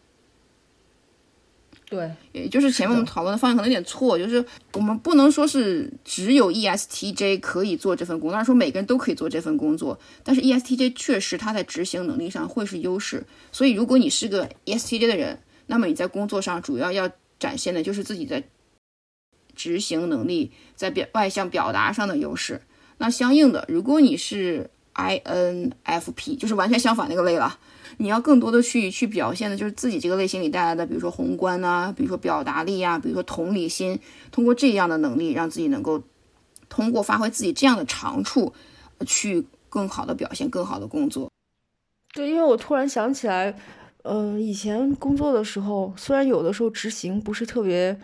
[1.95, 9.97] 对，也就是前面我们讨论的方向可能有点错，就是我们不能说是只有 ESTJ 可以做这份工作，而是说每个人都可以做这份工作。
[10.23, 18.43] 但是 ESTJ 确实他在执行能力上会是优势，所以如果你是个 E ESTJ 的人，那么你在工作上主要要展现的就是自己的
[19.55, 22.61] 执行能力，在表外向表达上的优势。
[22.97, 27.57] 那相应的，如果你是 INFP，就是完全相反那个类了。
[27.97, 33.99] 你要更多的去去表现的就是自己这个类型里带来的，比如说宏观啊，比如说表达力啊，比如说同理心，
[34.31, 36.01] 通过这样的能力，让自己能够
[36.69, 38.53] 通过发挥自己这样的长处，
[39.05, 41.29] 去更好的表现，更好的工作。
[42.13, 43.57] 对，因为我突然想起来，
[44.03, 47.99] 嗯、以前工作的时候，虽然有的时候执行不是特别，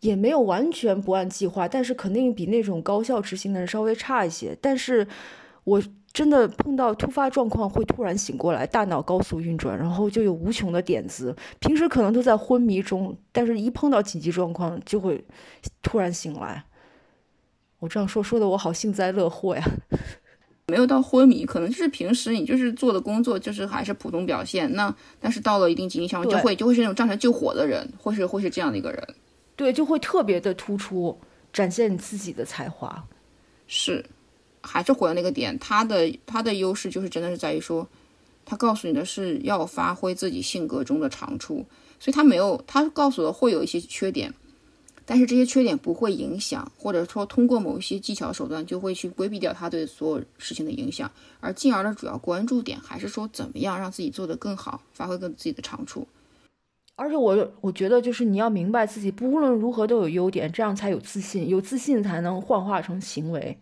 [0.00, 4.56] 也没有完全不按计划，但是肯定比那种高效执行的人稍微差一些。
[4.60, 5.06] 但是
[5.64, 5.82] 我
[6.14, 11.36] 真的碰到突发状况，会突然醒过来，大脑高速运转，然后就有无穷的点子。
[11.58, 15.22] 平时可能都在昏迷中，但是一碰到紧急状况，就会
[15.82, 16.64] 突然醒来。
[17.80, 19.62] 我这样说说的，我好幸灾乐祸呀。
[20.66, 29.14] 没有到昏迷，可能就是平时你就是做的工作就是还是普通表现，那但是到了一定紧急情况就会就会是那种上台救火的人，或是会是这样的一个人。
[29.56, 31.18] 对，就会特别的突出，
[31.52, 33.04] 展现你自己的才华。
[33.66, 34.06] 是，
[34.66, 37.86] 还是回到那个点，他的他的优势就是真的是在于说，
[38.44, 41.64] 他告诉你的是要发挥自己性格中的长处，
[42.00, 44.32] 所以他没有他告诉的会有一些缺点，
[45.04, 56.06] 但是这些缺点不会影响，或者说通过某一些技巧手段就会去规避掉他对所有事情的影响，而进而的主要关注点还是说怎么样让自己做得更好，发挥更自己的长处。
[56.96, 63.58] 而且我我觉得就是你要明白自己不论如何都有优点，这样才有自信，有自信才能幻化成行为。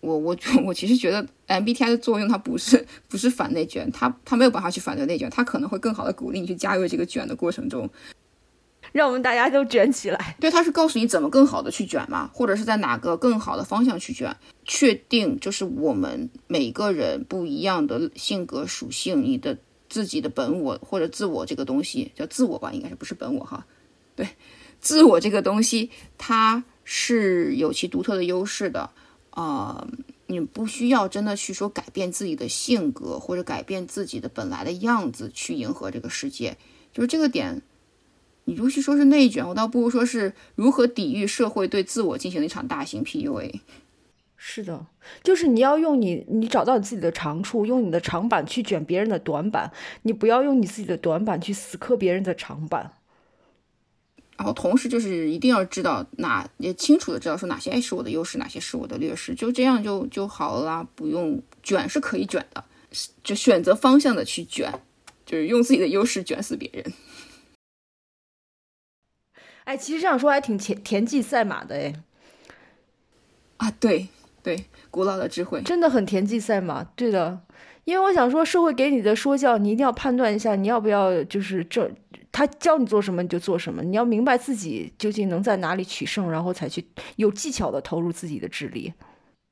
[0.00, 7.88] 我我我其实觉得 MBTI 的作用它不是不是反内卷，它它没有办法去反对内卷，它可能会更好的鼓励你去加入这个卷的过程中。
[8.92, 10.36] 让我们大家都卷起来。
[10.40, 14.34] 对，它是告诉你怎么更好的去卷嘛，或者是在哪个更好的方向去卷。
[14.64, 19.56] 确定就是我们每个人不一样的性格属性，你的
[19.88, 23.64] 自己的本我或者自我这个东西叫自我吧，应该是不是本我哈？
[24.16, 24.28] 对，
[24.80, 28.90] 自我这个东西它是有其独特的优势的
[29.40, 29.86] 啊，
[30.26, 36.58] 你不需要真的去说改变自己的性格或者改变自己的本来的样子去迎合这个世界，
[36.92, 37.62] 就是这个点。
[38.44, 43.60] 你如果说是内卷，我倒不如说是如何抵御社会对自我进行的一场大型 PUA。
[44.36, 44.86] 是的，
[45.22, 49.72] 就是你要用你，你找到你自己的长处，用你的长板去卷别人的短板，
[50.02, 52.92] 你不要用你自己的短板去死磕别人的长板。
[54.40, 60.88] 然后同时就是一定要知道哪也清楚的知道说哪些是我的优势，哪些是我的劣势，就这样就就好了啦。
[60.94, 62.64] 不用卷是可以卷的，
[63.22, 64.72] 就选择方向的去卷，
[65.26, 66.90] 就是用自己的优势卷死别人。
[69.64, 71.92] 哎，其实这样说还挺田田忌赛马的哎。
[73.58, 74.08] 啊，对
[74.42, 77.42] 对，古老的智慧真的很田忌赛马，对的。
[77.84, 81.90] 因为我想说，社会给你的说教，你一定要判断一下，你要不要就是这
[82.32, 88.92] 他教你做什么你就做什么，你要明白自己究竟能在哪里取胜，然后才去有技巧的投入自己的智力。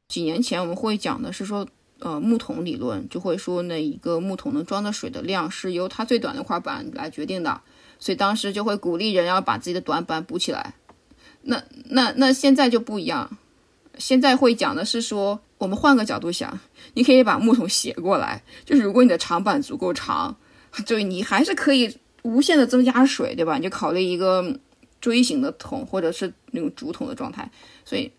[0.09, 1.67] 几年前我们会讲的是说，
[1.99, 7.61] 呃，木桶理论就会说，那一个木桶能装的水的量是由它最短的块板来决定的。
[7.99, 10.75] 所以当时就会鼓励人要把自己的短板补起来。
[11.43, 13.37] 那那那现在就不一样，
[13.99, 16.59] 现在会讲的是说，我们换个角度想，
[16.95, 20.37] 你可以把木桶斜过来，就是如果你的长板足够长，
[20.87, 23.57] 就你还是可以无限的增加水，对吧？
[23.57, 24.59] 你就考虑一个
[25.01, 27.51] 锥形的桶，或者是那种竹筒的状态。
[27.85, 28.11] 所以，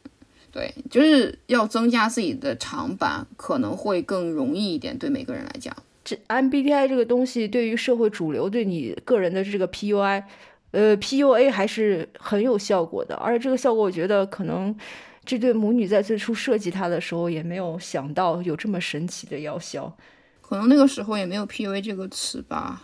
[0.51, 5.75] 对，就是要增加自己的长板，可能会更容易一点，对每个人来讲。
[6.03, 10.23] 这 MBTI 这个东西对于社会主流对你个人的这个 PUI，
[10.71, 14.75] 呃 PUA 还是很有效果的，而且这个效果我觉得可能
[15.23, 19.95] 这对母女在最初设计它的时候也没有想到有这么神奇的药效，
[20.41, 22.81] 可能那个时候也没有 PUA 这个词吧，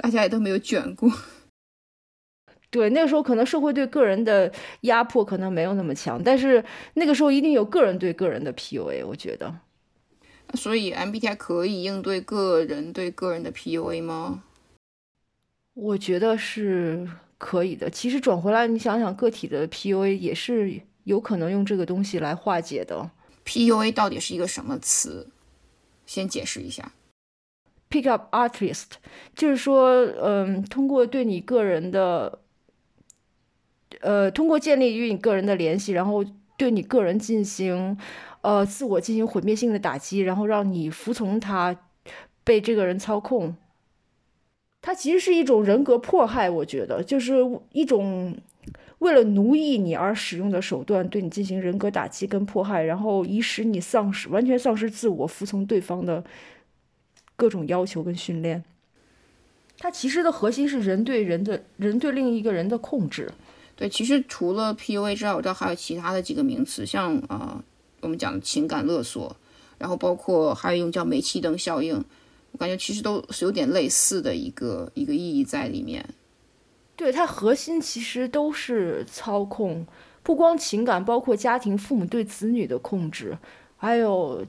[0.00, 1.10] 大家也都没有卷过。
[2.70, 6.62] 对，那个时候可能社会对个人的压迫可能没有那么强，但是
[6.94, 9.54] 那个时候一定有个人对个人的 PUA，我觉得。
[10.54, 14.42] 所以 MBTI 可以应对个人对个人的 PUA 吗？
[15.74, 17.08] 我觉得是
[17.38, 17.88] 可以的。
[17.88, 23.10] 其实转回来，你想想，个体的 PUA 也是有可能用这个东西来化解的。
[23.46, 25.28] PUA 到底是一个什么词？
[26.04, 26.92] 先解释一下。
[27.90, 28.84] Pick up artist
[29.34, 32.40] 就是说，嗯，通过对你个人的，
[34.00, 36.24] 呃，通过建立与你个人的联系，然后
[36.56, 37.96] 对你个人进行。
[38.40, 41.76] 呃，自我进行毁灭性的打击，然后让你服从他，
[42.44, 43.56] 被这个人操控。
[44.80, 47.34] 它其实是一种人格迫害，我觉得就是
[47.72, 48.38] 一种
[49.00, 56.22] 为了奴役你而使用的手段，对你进行人格打击跟迫害，然后以使你丧失完全丧失自我，服从对方的
[57.38, 58.62] 各种要求跟训练。
[59.78, 63.32] 它其实的核心是人对人的人对另一个人的控制。
[63.74, 67.64] 对，其实除了 PUA 之外，我知道还有其他的几个名词，像啊。
[68.00, 69.36] 我们讲的情感勒索，
[69.76, 71.96] 然后包括还有一种叫煤气灯效应，
[72.52, 76.08] 我感觉其实都是有点类似的一个一个意义在里面。
[76.94, 79.84] 对，它核心其实都是操控，
[80.22, 83.36] 不光情感，包括家庭、父母对子女的控制，
[83.76, 84.46] 还有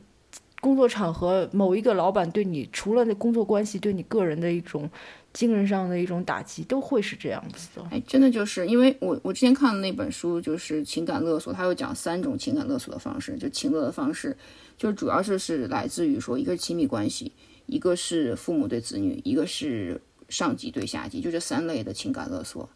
[0.59, 4.89] 工作场合某一个老板对你，除了那工作关系，对你个人的一种。
[5.31, 14.35] 精神上的一种打击都会是这样子的，哎，真的就是因为我我之前看的那本书就是情感勒索，它有讲三种情感勒索的方式，就情勒的方式，
[14.75, 17.31] 就主要是是来自于说一个是亲密关系，
[17.67, 22.67] 一个是父母对子女，一个是上级对下级，就这三类的情感勒索。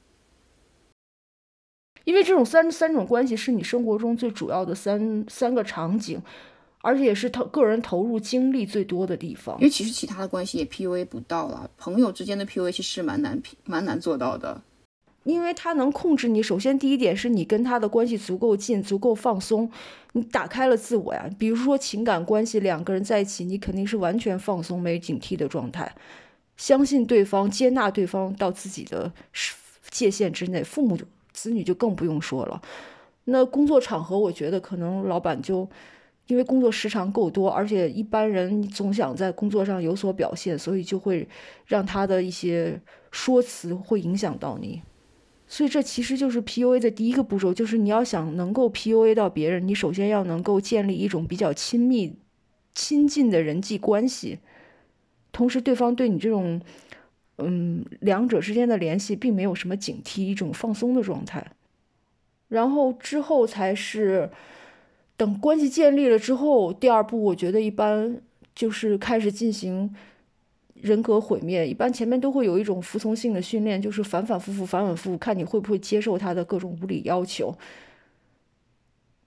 [2.03, 6.21] 因为这种三三种关系是你生活中最主要的三三个场景。
[6.85, 14.61] 而且也是投个人投入精力最多的地方，因为其实其他的关系也 PUA 不到了，朋友之间的 PUA 其实蛮难蛮难做到的，
[15.23, 16.43] 因为他能控制你。
[16.43, 19.71] 首先第一点是你跟他的关系足够近，足够放松，
[20.11, 21.29] 你打开了自我呀。
[21.39, 25.95] 比如说情感关系，两个人在一起，你肯定是完全放松、没警惕的状态，
[26.57, 29.09] 相信对方，接纳对方到自己的
[29.89, 30.61] 界限之内。
[30.61, 30.99] 父母
[31.31, 32.61] 子女就更不用说了。
[33.23, 35.65] 那工作场合，我觉得可能老板就
[36.27, 41.27] 因为工作时长够多，而且一般人总想在工作上有所表现，所以就会
[41.65, 42.79] 让他的一些
[43.11, 44.81] 说辞会影响到你。
[45.45, 52.15] 所以这其实就是 PUA 的第一个步骤，就是你要想能够 PUA 到别人，你首先要能够建立一种比较亲密、
[52.73, 54.39] 亲近的人际关系，
[55.31, 56.59] 同时对方对你这种，
[57.37, 61.45] 嗯，两者之间的联系并没有什么警惕，一种放松的状态。
[62.47, 64.31] 然后之后才是
[65.17, 68.21] 等关系建立了之后，第二步我觉得一般
[68.53, 69.93] 就是开始进行。
[70.81, 77.55] 人格毁灭，一般前面都会有一种服从性的训练，就是反反复复、反反复复，看你会不会接受他的各种无理要求，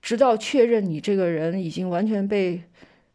[0.02, 2.64] 直到确认你这个人已经完全被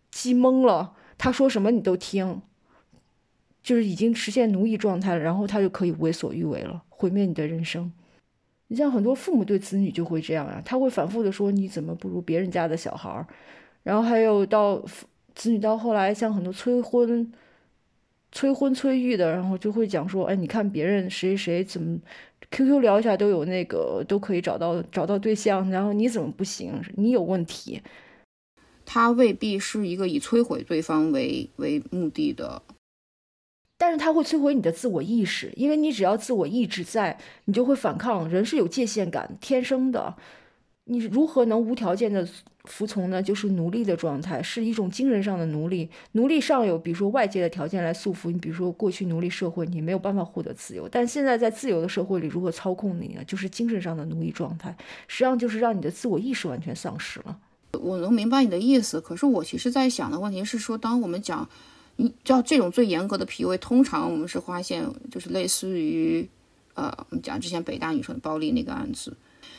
[0.09, 2.41] 激懵了，他说什么你都听，
[3.61, 7.93] 就是已经实现奴役状态了，然后他就可以为所欲为了，毁灭你的人生。
[8.71, 13.27] 你像很多父母对子女就会这样啊，他会反复的说你怎么不如别人家的小孩儿，
[13.83, 14.81] 然后还有到
[15.35, 17.29] 子女到后来，像很多催婚。
[18.33, 21.99] 催婚催育的，然后就会讲说，哎，你看别人谁谁怎么
[22.49, 26.71] ，QQ 聊一下都有那个都可以找到找到对象，然后你怎么不行？
[26.95, 27.81] 你有问题。
[28.85, 32.61] 他未必是一个以摧毁对方为为目的的，
[33.81, 38.29] 但是它会摧毁你的自我意识，因为你只要自我意志在，你就会反抗。
[38.29, 40.13] 人是有界限感，天生的。
[40.83, 42.27] 你如何能无条件的
[42.65, 43.23] 服从呢？
[43.23, 45.89] 就是奴隶的状态，是一种精神上的奴隶。
[46.11, 50.87] 奴隶上有，比如说外界的条件来束缚你，比如说过去奴隶社会，你没有办法获得自由。
[50.87, 53.23] 但现在在自由的社会里，如何操控你呢？
[53.25, 54.77] 就是精神上的奴役状态，
[55.07, 57.35] 实际上就是让你的自我意识完全丧失了。
[57.79, 61.49] 我能明白你的意思，可是我其实在想的问题是说，当我们讲，
[61.97, 66.27] 你知道这种最严格的 PUA，通常我们是发现就是类似于，
[66.73, 69.15] 呃，我们讲之前北大女生暴力那个案子。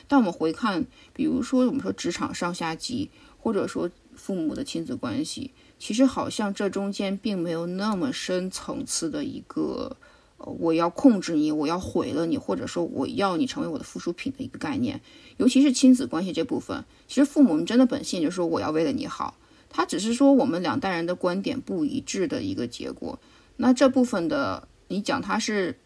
[0.08, 3.08] 但我们回看，比如说我们说职场上下级，
[3.38, 9.96] 或者说父母的亲子关系，其实好像这中间并没有那么深层次的一个，
[10.38, 15.00] 呃，我要控制你，我要毁了你，或者说我要你成为我的附属品的一个概念。
[15.38, 19.34] 尤其是亲子关系这部分，其实父母们真的本性就是说我要为了你好，
[19.72, 23.18] 他只是说我们两代人的观点不一致的一个结果。
[23.56, 25.78] 那这部分的，你讲他是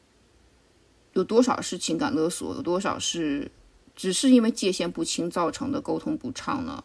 [1.13, 3.51] 有多少是情感勒索，有多少是？
[3.95, 6.85] 只是因为界限不清造成的沟通不畅呢？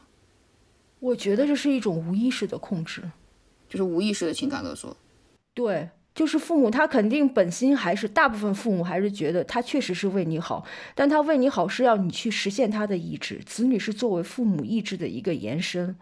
[1.01, 3.03] 我觉得这是一种无意识的控制，
[3.67, 4.95] 就是无意识的情感勒索。
[5.53, 13.41] 对，就是父母他肯定本心还是大部分父母还是觉得他确实是为你好，但他为你好是要你去实现他的意志。
[13.45, 15.93] 子女是作为父母意志的一个延伸，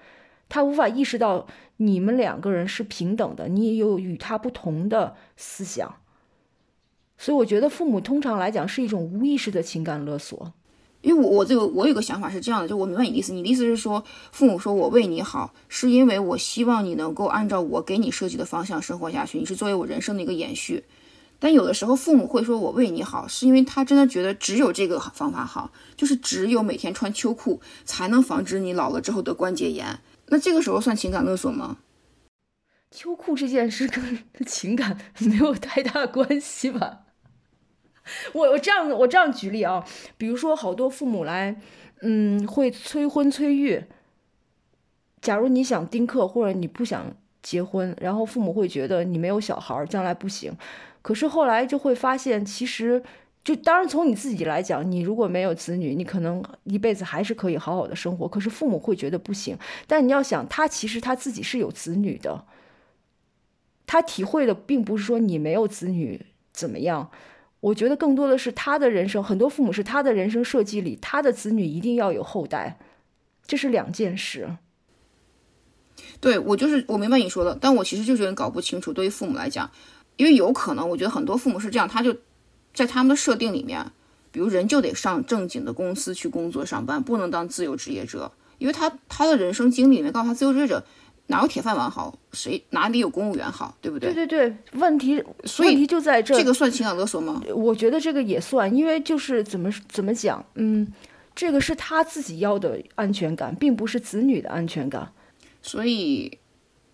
[0.49, 1.47] 他无法意识到
[1.77, 5.95] 你们两个人是平等的，你也有与他不同的思想，
[7.17, 10.51] 所以我觉得父母通常来讲是一种无意识的情感勒索。
[11.01, 13.31] 因为我我这个我有个想法是这样的，就我明白你的意思。
[13.31, 20.83] 你的意思是说，父母说我为你好，是因为我希望你能够按照我给你设计的方向生活下去，你是作为我人生的一个延续。
[21.39, 30.01] 但有的时候，父母会说我为你好，是因为他真的觉得只有这个方法好，就是只有每天穿秋裤才能防止你老了之后得关节炎。
[30.29, 31.77] 那这个时候算情感勒索吗？
[32.91, 37.01] 秋裤这件事跟 情感 没有太大关系吧？
[38.33, 39.85] 我我这样我这样举例啊，
[40.17, 41.61] 比如说好多父母来，
[42.01, 43.83] 嗯，会催婚催育。
[45.21, 47.13] 假如你想丁克或者你不想
[47.43, 50.51] 结婚，然后父母会觉得你没有小孩将来不行。
[51.01, 53.03] 可是后来就会发现，其实
[53.43, 58.27] 就当然从你自己来讲，你如果没有子女，你可能一辈子还是可以好好的生活。
[58.27, 59.57] 可是父母会觉得不行。
[59.87, 62.45] 但你要想，他其实他自己是有子女的，
[63.87, 67.09] 他体会的并不是说你没有子女怎么样。
[67.61, 72.79] 我觉得更多的是他的人生，很多父母是他的人生设计里，他的子女一定要有后代，
[73.45, 74.57] 这是两件事。
[76.21, 78.93] 对我就是我明白你说的，但我其实就觉得搞不清楚。
[78.93, 79.69] 对于父母来讲，
[80.15, 82.15] 因为有可能，我觉得很多父母是这样，他就
[82.73, 83.85] 在他们的设定里面，
[84.31, 90.83] 比如人就得上正经的公司去工作上班，不能当自由职业者，因为他他的人生经历里面告诉他，自由职业者。
[91.31, 92.17] 哪有铁饭碗好？
[92.33, 93.77] 谁哪里有公务员好？
[93.81, 94.11] 对不对？
[94.11, 95.23] 对对对，问题
[95.59, 96.35] 问题就在这。
[96.35, 97.39] 这个算情感勒索吗？
[97.53, 100.91] 我觉得这个也算，因为就是怎么怎么讲，嗯，
[101.35, 105.11] 这个是他自己要的安全感，并不是子女的安全感。
[105.61, 106.39] 所以，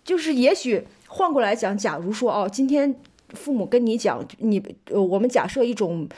[0.04, 2.94] 就是也许换过来讲，假如说哦，今天
[3.30, 6.08] 父母跟你讲，你呃，我们假设一种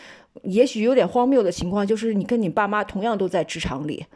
[0.42, 4.06] 也许有点荒谬的情况，就是你跟你爸妈同样都在职场里。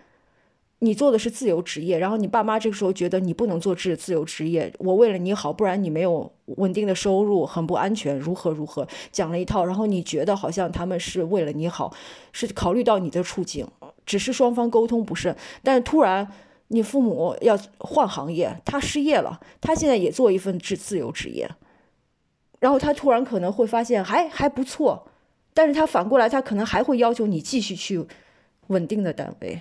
[0.85, 11.95] 你做的是自由职业，然后你爸妈这个时候觉得你不能做自自由职业，我为了你好，不然你没有稳定的收入，很不安全，如何如何，讲了一套，然后你觉得好像他们是为了你好，
[12.33, 13.65] 是考虑到你的处境，
[14.05, 16.27] 只是双方沟通不慎，但突然
[16.67, 21.49] 你父母要换行业，他失业了，他现在也做一份自自由职业，
[22.63, 25.09] 然后他突然可能会发现还还不错，
[25.53, 28.07] 但是他反过来他可能还会要求你继续去
[28.69, 29.61] 稳定的单位。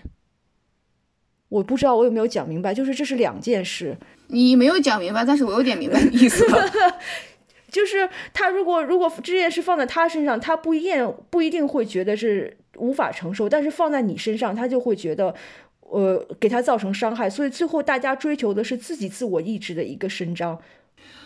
[1.49, 3.97] 我不知道我有没有讲明白，就是这是两件事。
[4.27, 6.71] 你没有讲明白，但是我有点明白你意思了。
[7.69, 15.33] 就是他如果如果这件事放在他身上，他不一定不一定会觉得是无法承受，但是放在你身上，他就会觉得，
[15.79, 17.27] 呃，给他造成伤害。
[17.27, 20.61] 所以最后大家追求的是自己自我意志的一个伸张。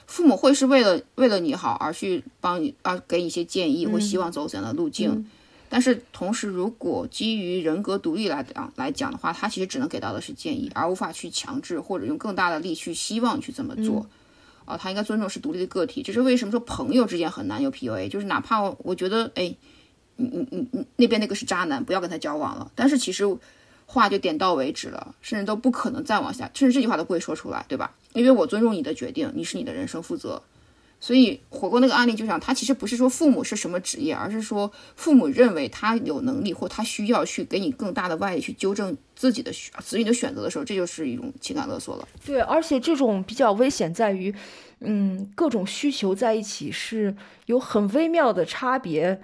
[0.07, 5.27] 父母会是为了为了你好而去帮你啊，给你一些建议，或希望走怎样的路径。
[5.67, 14.05] 但是同时，如果基于人格独立来讲来讲的话，他其实只能给到的是建议，而无法去强制或者用更大的力去希望去这么做。
[14.63, 16.01] 啊，他应该尊重是独立的个体。
[16.01, 18.07] 这是为什么说朋友之间很难有 PUA？
[18.09, 19.55] 就是哪怕我觉得，哎，
[20.15, 22.71] 你你你你那边那个是渣男，不要跟他交往了。
[22.75, 23.25] 但是其实
[23.85, 27.91] 话就点到为止了，甚至都不可能再往下，甚至这句话都不会说出来，对吧？
[28.15, 30.41] 因为我尊重你的决定，你是你的人生负责。
[30.97, 39.51] 所以火锅那个案例就想，他其实不是说父母是什么职业，而是说父母认为他有能力或他需要去给你更大的外力去纠正自己的
[39.83, 42.07] 子女的选择的时候，这就是一种情感勒索了。
[42.25, 44.33] 对，而且这种比较危险在于，
[44.79, 47.13] 嗯，各种需求在一起是
[47.45, 49.21] 有很微妙的差别，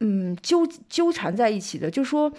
[0.00, 1.90] 嗯，纠纠缠在一起的。
[1.90, 2.30] 就说，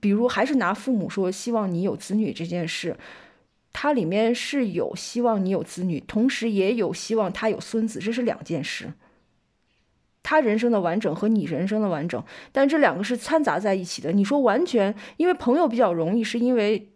[0.00, 2.96] 比如还是拿父母说希望你有子女这件事。
[3.72, 8.92] 它里面是有希望你有子女，同时也有希望他有孙子，这是两件事。
[10.22, 14.12] 他人生的完整和你人生的完整，但这两个是掺杂在一起的。
[14.12, 16.90] 你说完全，因为朋友比较容易，是因为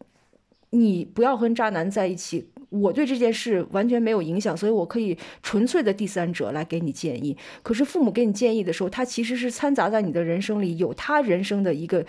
[0.70, 7.36] 你不要和渣男在一起，我对这件事完全没有影响，所以我可以纯粹的第三者来给你建议。
[7.62, 12.06] 可是父母给你建议的时候，他其实是掺杂在你的人生里，有他人生的一个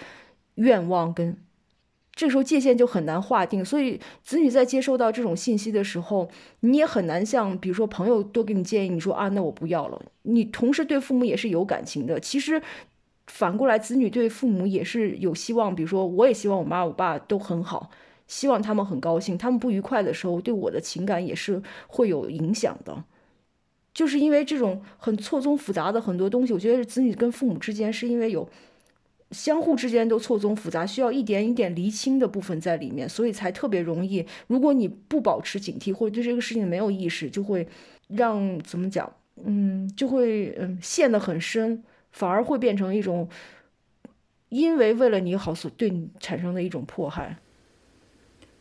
[0.55, 1.35] 愿望跟。
[2.17, 6.27] 这时候界限就很难划定，所以子女在接收到这种信息的时候，
[6.61, 10.01] 你也很难像比如说朋友多给你建议，你说啊，那我不要了。
[10.23, 12.59] 你同时对父母也是有感情的，其实
[13.27, 15.75] 反过来，子女对父母也是有希望。
[15.75, 17.91] 比如说，我也希望我妈我爸都很好，
[18.25, 19.37] 希望他们很高兴。
[19.37, 23.03] 他们不愉快的时候，对我的情感也是会有影响的。
[23.93, 28.49] 就是因为这种很错综复杂的很多东西，我觉得子女跟父母之间是因为有。
[29.31, 34.25] 相互之间都错综复杂，需要一点一点厘清的部分在里面，所以才特别容易。
[34.47, 37.67] 如果你不保持警惕，或者对这个事情没有意识，就会
[38.07, 39.11] 让怎么讲？
[39.43, 43.27] 嗯，就会嗯陷得很深，反而会变成一种
[44.47, 47.37] 因为为了你好所对你产生的一种迫害。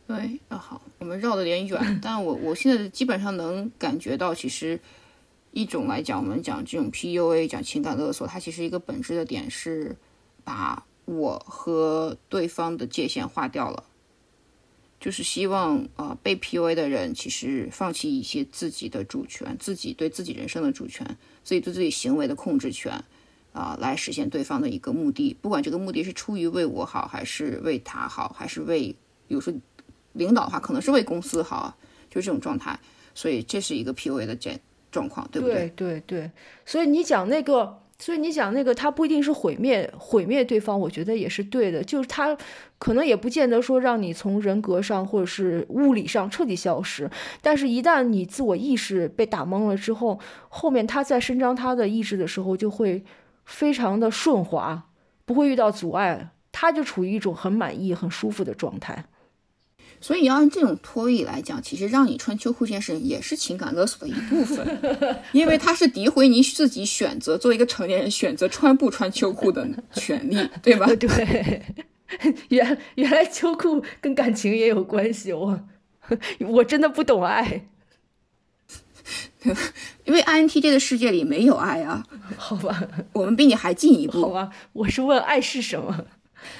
[0.05, 4.77] 对，那好，我们绕的有点远，但我我现在基本上能感觉到，其实
[5.51, 9.95] 一种来讲，我们讲这种 PUA，讲情感勒索，它其实一个本质的点是。
[10.47, 13.83] 把我和对方的界限划掉了，
[14.97, 21.05] 就是希望啊被 PUA 的人其实放弃一些自己的主权，自己对自己人生的主权，
[21.43, 23.03] 自己对自己行为的控制权
[23.51, 25.35] 啊，来实现对方的一个目的。
[25.41, 28.95] 不管这个目的是出于为我好，还是为他好，还是为，
[29.27, 29.53] 比如说
[30.13, 31.77] 领导的话，可能是为公司好，
[32.09, 32.79] 就这种状态。
[33.13, 34.57] 所以这是一个 PUA 的状
[34.91, 35.67] 状况，对不对？
[35.75, 36.31] 对对对。
[36.65, 37.81] 所以你讲那个。
[37.99, 41.83] 所以你想那个，他不一定是毁灭毁灭对方，我觉得也是对的。
[41.83, 42.37] 就是他
[42.77, 47.09] 可能也不见得说让你从人格上或者是物理上彻底消失，
[47.41, 50.19] 但是一旦你自我意识被打懵了之后，
[50.49, 53.03] 后面他在伸张他的意志的时候就会
[53.45, 54.89] 非常的顺滑，
[55.25, 59.05] 不会遇到阻碍，他就处于一种很满意、很舒服的状态。
[59.99, 64.79] 所以，要按这种脱衣来讲，其实让你穿秋裤这件事也是情感勒索的一部分，
[65.33, 70.85] 因为它是诋毁你自己选择作为一个成年人选择穿不穿秋裤的权利， 对吧？
[70.95, 71.61] 对，
[72.49, 75.59] 原原来秋裤跟感情也有关系，我
[76.39, 77.65] 我真的不懂爱，
[80.05, 82.05] 因为 INTJ 的世界里没有爱啊。
[82.37, 84.21] 好吧，我们比你还进一步。
[84.21, 86.05] 好吧，我是问爱是什么。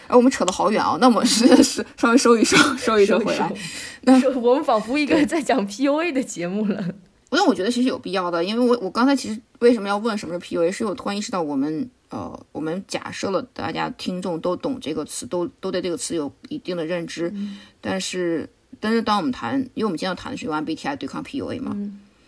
[0.08, 0.98] 哎，我们扯得好远啊！
[1.00, 3.54] 那我们是 是稍微收一收， 收一收回来。
[4.02, 6.84] 那我们仿佛一个在讲 PUA 的节目了。
[7.30, 17.34] 那我觉得其实有必要的，因为我我刚才其实为什么要问什么是 PUA，是我突然意识到我们呃，我们假设了大家听众都懂这个词，都都对这个词有一定的认知。
[17.82, 18.50] 但是
[18.80, 21.76] 但是当我们谈，因为我们今天要谈的是用 MBTI 对抗 PUA 嘛，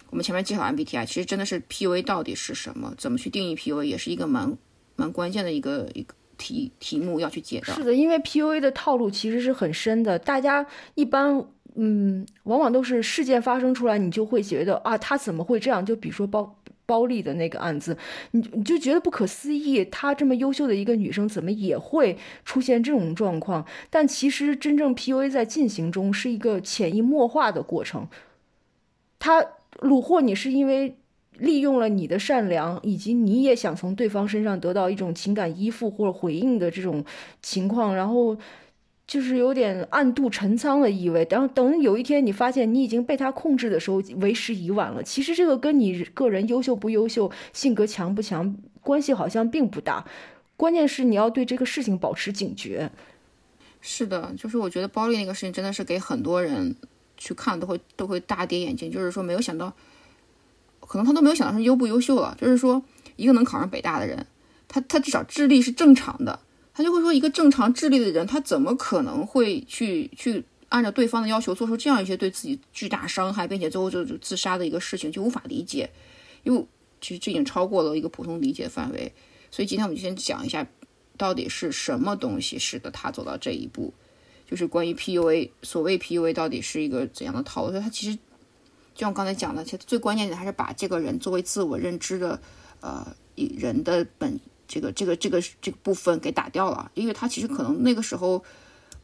[0.10, 4.58] 我们前面介绍 MBTI，其实真的是 PUA 到底是什么，怎么去定义 PUA，也是一个蛮
[4.98, 6.14] 蛮关键的一个一个。
[6.40, 7.72] 题题目要去解的。
[7.74, 10.66] 是的，因为 PUA 的套路其实是很深的，大家
[10.96, 15.86] 一般嗯，往往都是事件发生出来，你就会觉得啊，他怎么会这样？
[15.86, 17.96] 就比如说包包丽的那个案子，
[18.32, 23.64] 你你就觉得不可思议，她这么优秀的一个女生，怎么也会出现这种状况？
[23.92, 28.08] 但其实真正 PUA 在进行中是一个潜移默化的过程，
[29.20, 29.46] 他
[29.82, 30.96] 虏获你是因为。
[31.40, 37.04] 利用了你的善良，以及你也想从对方身上得到一种情感依附或者回应的这种
[37.42, 38.38] 情况，然后
[39.08, 41.26] 就是有点暗度陈仓的意味。
[41.30, 45.02] 然后等有一天你发现你已经被他控制的时候，为时已晚了。
[45.02, 50.06] 其实这个跟你个人优秀不优秀、性格强不强关系好像并不大，
[50.56, 52.92] 关键是你要对这个事情保持警觉。
[53.82, 56.76] 是的，就是我觉得包丽那个事情真的是给很多人
[57.18, 59.74] 去看都会都会大跌眼镜，就是说没有想到。
[60.90, 62.84] 可能他都没有想到是优不优秀了，就是说
[63.16, 64.26] 一个能考上北大的人，
[64.68, 66.40] 他他至少智力是正常的，
[66.74, 75.88] 他就会说一个正常智力的人，他怎么可能会去去按照对方的要求做出这样一些对自己巨大伤害，并且最后就自杀的一个事情，就无法理解，
[76.42, 76.66] 因为
[77.00, 79.14] 其实这已经超过了一个普通理解范围。
[79.52, 80.66] 所以今天我们就先讲一下，
[81.18, 83.94] 到底是什么东西使得他走到这一步，
[84.50, 87.80] 就是关于 PUA，所谓 PUA 到底是一个怎样的套路？
[87.80, 88.18] 他其实。
[89.00, 92.38] 就像我刚才讲的，其实最关键的还是把这个人作为自我认知的，
[92.82, 94.38] 呃，人的本
[94.68, 96.92] 这个这个这个这个部分给打掉了。
[96.96, 98.44] 因为他其实可能那个时候，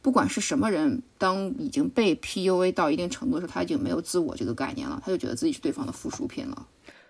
[0.02, 6.66] 不管是什么人，当已经被 PUA 到一定程度的时候，他已经没有自我这个概念了，他就觉得自己是对方的附属品了。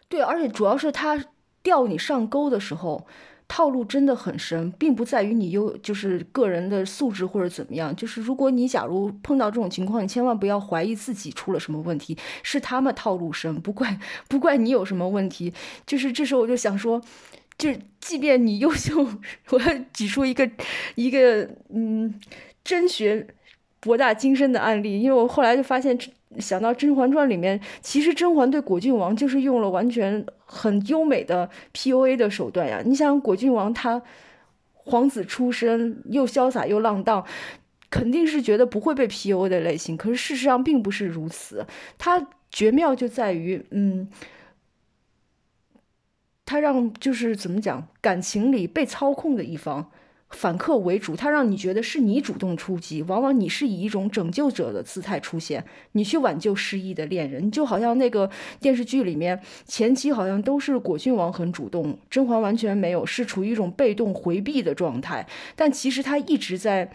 [0.08, 1.24] 对，而且主要是他
[1.64, 3.04] 钓你上钩的时候。
[3.48, 7.94] 套路真的很深，并不在于你优，就是个人的素质或者怎么样。
[7.94, 15.52] 就是如果你假如碰到这种情况，你千万不要怀疑自己出了什么问题，是他们套路深，不怪不怪你有什么问题。
[15.86, 17.00] 就是这时候我就想说，
[17.56, 19.06] 就是即便你优秀，
[19.50, 20.50] 我要举出一个
[20.96, 22.12] 一个嗯
[22.64, 23.26] 真学
[23.80, 25.96] 博大精深的案例，因为我后来就发现。
[26.38, 32.82] 想到《甄嬛传》里面，其实甄嬛对果郡王就是用了完全很优美的 PUA 的手段呀。
[32.84, 34.02] 你想，果郡王他
[34.74, 37.24] 皇子出身，又潇洒又浪荡，
[37.90, 39.96] 肯定是觉得不会被 PUA 的类型。
[39.96, 41.66] 可是事实上并不是如此，
[41.98, 44.08] 他绝妙就在于，嗯，
[46.44, 49.90] 他让就是怎么讲，感情里被操控的一方。
[50.36, 58.30] 反客为主，他让你觉得是你主动出击，往往你是以一种拯救者的姿态出现，你去挽救失意的恋人，就好像那个
[58.60, 65.26] 电视剧里面前期好像都是果郡王很主动，甄嬛完全没有，是处于一种被动回避的状态，
[65.56, 66.90] 但其实他一直在，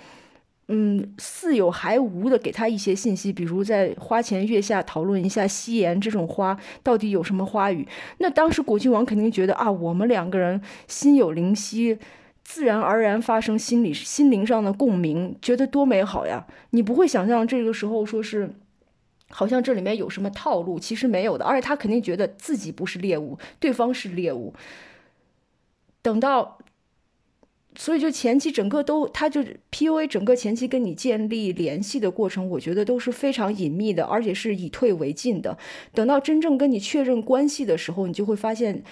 [0.68, 7.88] 嗯，似有还无的给他一些信息，比如在花前月下讨论一下夕颜这种花到底有什么花语，
[8.20, 11.98] 那当时果郡王肯定觉得啊，我们两个人心有灵犀。
[12.44, 16.46] 自然而然发生心理心灵上的共鸣，觉得多美好呀！
[16.72, 18.54] 你不会想象这个时候说是，
[19.30, 21.46] 好像这里面有什么套路，其实没有的。
[21.46, 24.54] 而且他肯定觉得自己不是猎物，对方是猎物。
[26.02, 26.58] 等到，
[27.76, 35.58] 所以就前期整个都，他就 PUA 整个前期跟你建立联系的过程，我觉得都是非常隐秘的，而且是以退为进的。
[35.94, 38.84] 等到真正跟你确认关系的时候，你就会发现。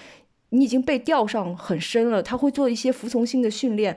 [0.50, 3.96] 你已经被钓上很深了，他会做一些服从性的训练，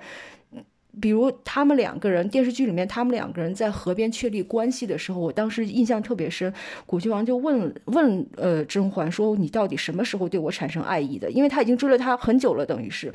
[1.01, 6.53] 比如他们两个人电视剧里面，他们两个人在河边确立关系的时候，我当时印象特别深。
[6.85, 13.11] 古郡王就问问呃甄嬛说：“你到底什么时候对我产生爱意的？”因为他已经追了他很久了，等于是。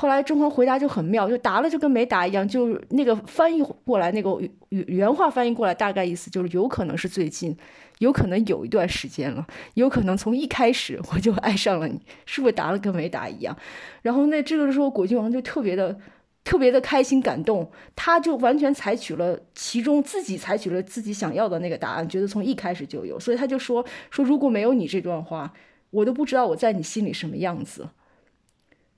[0.00, 4.40] 后来甄嬛回答就很妙，就答了就跟没答一样，就那个翻译过来那个
[4.70, 7.54] 原原话翻译过来，大概意思就是有可能是最近。
[7.98, 13.54] 有可能有一段时间了，有可能从一开始我就爱上了你，是不是答了跟没答一样？
[14.00, 15.94] 然后那这个时候果郡王就特别的、
[16.42, 25.52] 特别的开心感动，他就完全采取了其中自己采取了自己想要的那个答案，觉得从一开始就有，所以他就说说如果没有你这段话，
[25.90, 27.86] 我都不知道我在你心里什么样子。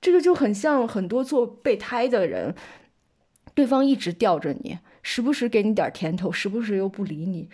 [0.02, 2.54] 这个就很像很多做备胎的人，
[3.54, 7.48] 对方一直吊着你，时不时给你点甜头，时不时又不理你。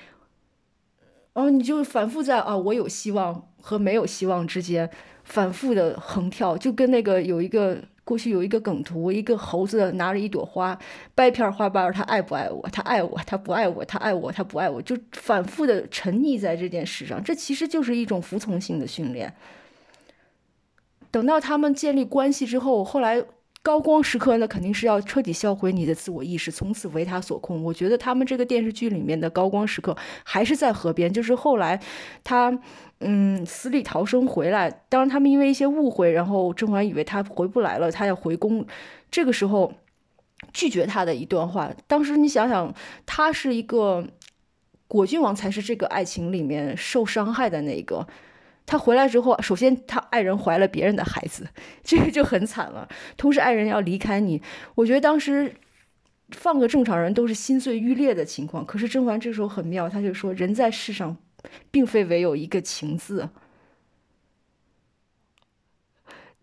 [1.35, 4.91] 哦你就反复在啊，我有希望和没有希望之间
[5.23, 10.77] 反复的横跳，就跟那个有一个过去有一个梗图，一个猴子拿着一朵花，
[11.15, 12.67] 掰片花瓣，他爱不爱我？
[12.73, 17.23] 他爱我，他不爱我，他爱我，他不爱我，就反复的沉溺在这件事上。
[17.23, 19.33] 这其实就是一种服从性的训练。
[21.11, 23.25] 等到他们建立关系之后，后来。
[23.61, 27.63] 高光时刻，那肯定是要彻底销毁你的自我意识，从此为他所控。
[27.63, 31.79] 我觉得他们这个电视剧里面的高光时刻还是在河边，就是后来
[32.25, 32.57] 他
[33.01, 34.71] 嗯死里逃生回来。
[34.89, 38.65] 当然，他们因为一些误会，然后甄嬛以为他回不来了，他要回宫。
[39.11, 39.75] 这个时候，
[40.53, 41.71] 拒绝他的一段话。
[41.87, 42.73] 当时你想想，
[43.05, 44.07] 他是一个
[44.87, 48.07] 果郡王，才是这个爱情里面受伤害的那一个。
[48.69, 51.49] 他回来之后，首先他爱人怀了别人的孩子，
[51.83, 52.87] 这个就很惨了。
[53.17, 54.43] 同时，爱人要离开你，
[54.75, 55.55] 我觉得当时
[56.33, 58.67] 放个正常人都是心碎欲裂的情况。
[58.67, 61.17] 可是甄嬛这时候很妙，他就说：“人在世上，
[61.71, 63.31] 并非唯有一个情字。”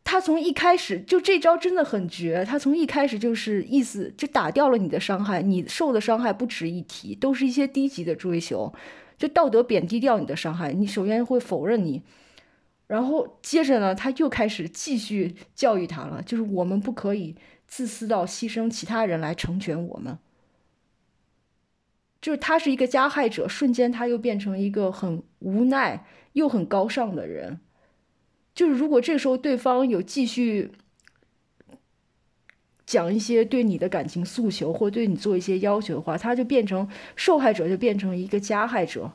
[0.03, 8.73] 他从一开始就这招真的很绝，他从一开始就是意思就打掉了你的伤害，你受的伤害不值一提，都是一些低级的追求，
[9.18, 10.74] 就道德贬低掉你的伤害。
[10.74, 12.03] 你首先会否认你，
[12.88, 17.36] 然后接着呢，他又开始继续教育他了，就是我们不可以
[17.68, 20.18] 自私到牺牲其他人来成全我们。
[22.22, 27.59] 就是他是一个加害者，瞬间他又变成一个很无奈又很高尚的人。
[28.55, 30.72] 就是如果这时候对方有继续
[32.86, 39.11] 讲一些对你的感情诉求，或对你做一些要求的话，他就变成受害者，就变成一个加害者，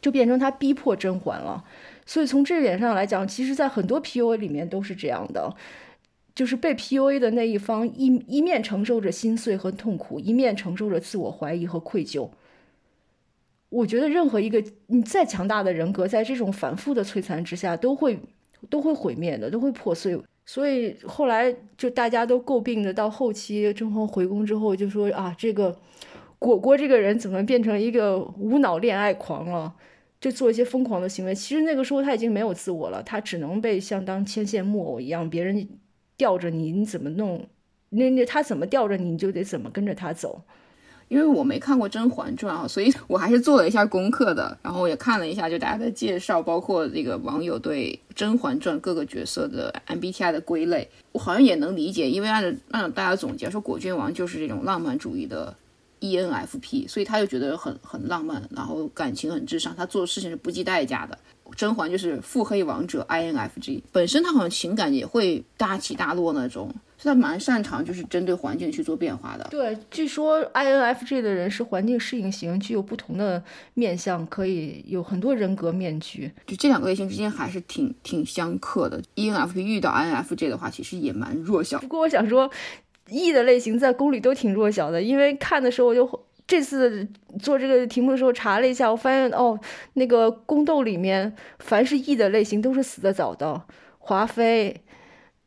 [0.00, 1.64] 就变成他逼迫甄嬛了。
[2.06, 5.56] 所以从这点上来讲，其实，在很多 PUA 里面都是这样的，
[6.34, 12.28] 就是被 PUA 的那一方一一面承受着心碎和痛苦，一面承受着自我怀疑和愧疚。
[13.70, 18.20] 我觉得任何一个你再强大的人格，在这种反复的摧残之下，都会
[18.70, 20.16] 都会毁灭的，都会破碎。
[20.46, 25.78] 所以后来就大家都诟病的，到后期甄嬛回宫之后，就说啊，这个
[26.38, 29.74] 果果这个人怎么变成一个无脑恋爱狂了？
[30.20, 31.34] 就做一些疯狂的行为。
[31.34, 35.68] 其实那个时候他已经没有自我了，他只能被像当牵线木偶一样，别人
[36.16, 37.46] 吊着你，你怎么弄？
[37.90, 40.42] 那那他怎么吊着你，你就得怎么跟着他走。
[41.08, 55.54] 因为我没看过《甄嬛传》啊，所以我还是做了一下功课的，然后也看了一下就大家的介绍，包括这个网友对《甄嬛传》各个角色的 MBTI 的归类，我好像也能理解，因为按照按照大家总结说，果郡王就是这种浪漫主义的
[56.00, 61.18] ENFP，所以他就觉得很很浪漫，然后感情很至上，他做的事情是不计代价的。
[61.56, 66.74] 甄嬛就是腹黑王者 INFJ，本身他好像情感也会大起大落那种。
[66.96, 69.46] 所以他蛮擅长，就是针对环境去做变化的。
[69.50, 73.42] 对，据说 INFJ 的人是环境适应型，具有不同的
[73.74, 76.30] 面相，可以有很多人格面具。
[76.46, 79.02] 就这两个类型之间还是挺挺相克的。
[79.16, 81.78] ENFP 遇到 INFJ 的话，其实也蛮弱小。
[81.80, 82.50] 不过我想说
[83.10, 86.06] ，E 的类型在宫里都挺弱小的，因为看的时候我就
[86.46, 87.08] 这次
[87.40, 89.58] 做这个题目的时候查了一下，我发现哦，
[89.94, 93.62] 那个宫斗里面凡是 E 的类型都是死的早的，
[93.98, 94.82] 华妃。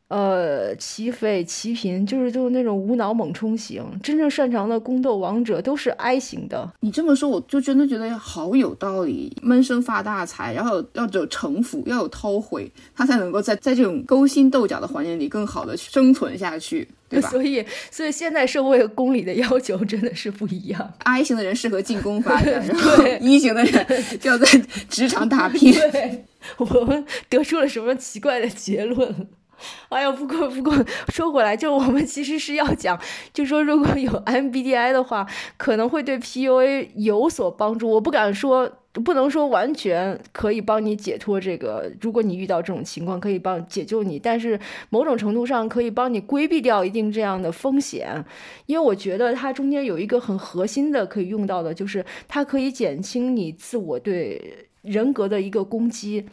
[0.08, 6.66] 呃，齐妃、齐嫔就是就是那种无脑猛冲型，真正擅长的宫斗王者都是 I 型的。
[6.80, 9.36] 你这么说，我就真的觉得好有道理。
[9.42, 17.28] 闷声发大财，然后要有城府，要有韬晦，他才能够在在这种勾心斗角的环境里更好的生存下去，对吧？
[17.30, 20.94] 所以，所以现在社会宫里的要求真的是不一样。
[21.00, 23.86] I 型的人适合进宫发展， 然后 E 型的人
[24.18, 24.46] 就要在
[24.88, 25.70] 职场打拼。
[25.74, 26.24] 对，
[26.56, 29.28] 我们得出了什么奇怪的结论？
[29.90, 30.72] 哎呀，不过不过
[31.08, 32.98] 说回来，就我们其实是要讲，
[33.32, 37.88] 就说如果有 MBTI 的话，可能会对 PUA 有所帮助。
[37.90, 38.70] 我不敢说，
[39.04, 41.90] 不能说完全可以帮你解脱这个。
[42.00, 44.58] 如果你遇到这种情况，可以帮解救你，但是
[44.90, 48.24] 某种程度上可以帮你规避掉一定这样的风险。
[48.66, 56.24] 因为我觉得它中间有一个很核心的可以用到的，就是它可以减轻你自我对人格的一个攻击。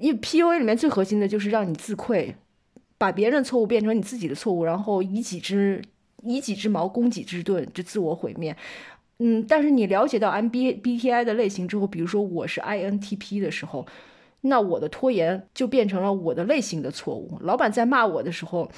[0.00, 2.36] 因为 PUA 里面最核心的就是让你自愧。
[2.98, 5.80] 把别人的错误变成你自己的错误，然后以己之
[6.24, 8.54] 以己之矛攻己之盾，就自我毁灭。
[9.20, 13.86] 嗯，但是你了解到 MBBTI 的类型之后，比如说我是 INTP 的时候，
[14.42, 17.38] 那我的拖延就变成了我的类型的错误。
[17.40, 18.70] 老板在骂我的时候，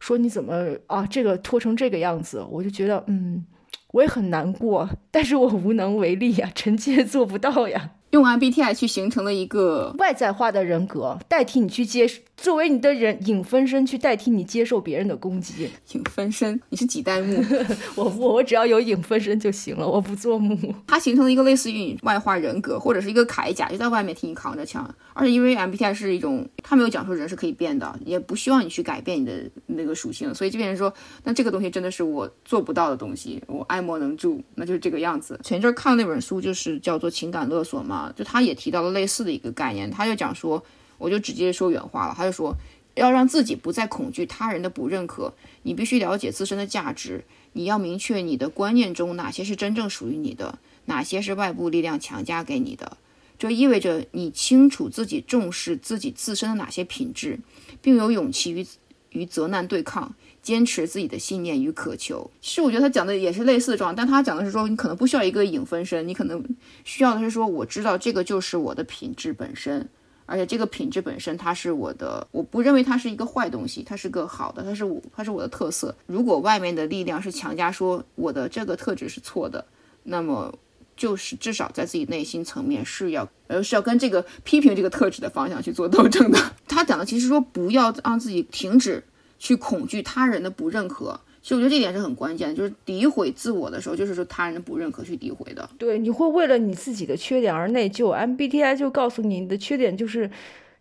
[0.00, 3.44] 说你怎么啊这个拖成这个样子，我就觉得嗯，
[3.92, 7.95] 我也很难过，但是我无能为力呀， 臣妾做不到呀。
[8.16, 15.68] 用 MBTI 去形成了一个外在化的人格，代替你去接，作为你的人影分身去代替你接受别人的攻击。
[15.92, 17.44] 影分身，你是几代目？
[17.94, 20.58] 我我我只要有影分身就行了，我不做目。
[20.86, 24.88] 它形成了一个类似于你外化人格，或者是一个铠甲，就在外面替你扛着枪。
[25.12, 29.32] 而且因为 MBTI 是一种，它没有讲说人是可以变的，也不需要你去改变你的
[29.66, 30.90] 那个属性，所以这边人说，
[31.24, 35.38] 那这个东西真的是我做不到的东西，我爱莫能助，那就是这个样子。
[35.42, 38.05] 前阵看那本书，就是叫做《情感勒索》嘛。
[38.14, 40.62] 就他也提到了类似的一个概念，他就讲说，
[40.98, 42.54] 我就直接说原话了，他就说，
[42.94, 52.96] 要让自己不再恐惧他人的不认可，你必须了解自身的价值，你要明确你的观念中哪些是真正属于你的，哪些是外部力量强加给你的，
[53.38, 57.40] 这意味着你清楚自己重视自己自身的哪些品质，
[57.82, 58.66] 并有勇气与
[59.10, 60.14] 与责难对抗。
[60.46, 62.30] 坚持自己的信念与渴求。
[62.40, 66.40] 其实我觉得他讲的也是类似的状态，但他讲的是说，你可能不需要一个影分身，你可能
[66.84, 69.88] 需要的是说，我知道这个就是我的品质本身。
[70.24, 75.96] 而且这个品质本身，它是我的，我不认为它是一个坏东西，它是个好的，它是我，它是我的特色。
[76.06, 79.64] 如果外面的力量是强加说我的这个特质是错的，
[80.04, 80.56] 那么
[80.96, 86.38] 就是至少在自己内心层面是要，呃，是要跟这个批评这个特质的方向去做斗争的。
[86.66, 89.04] 他讲的其实说不要让自己停止
[89.38, 91.20] 去恐惧他人的不认可。
[91.42, 95.68] 其实我觉得这点是很关键的，就是诋毁自我的时候，就是说他人的不认可去诋毁的。
[95.78, 98.12] 对，你会为了你自己的缺点而内疚。
[98.16, 100.28] MBTI 就告诉你，你的缺点就是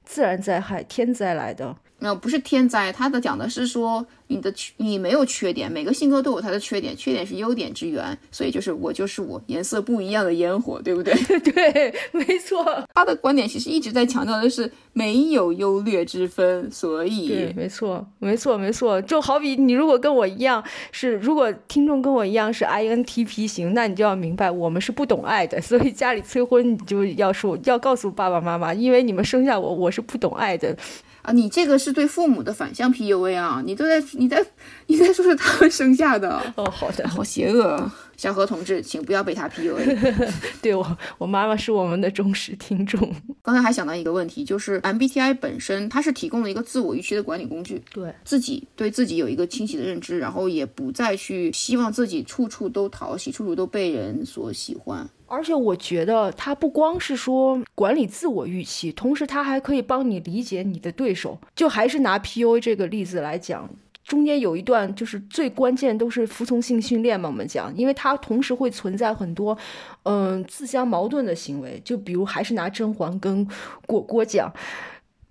[0.04, 1.76] 自然灾害、天灾来的。
[2.06, 11.16] 没有，不是天灾，他的讲的是说你的你没有缺点，每个性格都有它的缺点，缺点是优点之源，所以就是我就是我，颜色不一样的烟火，对不对？
[11.40, 12.64] 对，没错。
[12.94, 19.02] 他的观点其实一直在强调的是没有优劣之分，所以对，没错，没错，没错。
[19.02, 30.78] 就好比你如果跟我一样是，如果听众跟我一样是 INTP 型，那你就要明白我们是不懂爱的，所以家里催婚你就要说要告诉爸爸妈妈，因为你们生下我，我是不懂爱的。
[31.26, 33.60] 啊，你这个是对父母的反向 PUA 啊！
[33.66, 34.46] 你都在你在
[34.86, 40.32] 你在说是他们生下的哦，好的，好邪恶，小何同志，请不要被他 PUA。
[40.62, 43.12] 对我，我妈妈是我们的忠实听众。
[43.42, 55.10] 刚才还想到一个问题，就是 MBTI 本身它是提供了一个自我预期的管理工具，对自己对自己有一个清晰的认知，然后也不再去希望自己处处都讨喜，处处都被人所喜欢。
[55.28, 61.38] 而且我觉得他不光是说管理自我预期，同时他还可以帮你理解你的对手。
[61.56, 63.68] 就还是拿 PUA 这个例子来讲，
[64.04, 69.58] 中间有一段就是最关键都是服从性训练嘛，我们讲，因为它同时会存在很多
[70.04, 71.82] 嗯自相矛盾的行为。
[71.84, 73.48] 就比如还是拿甄嬛跟
[73.88, 74.54] 果果讲，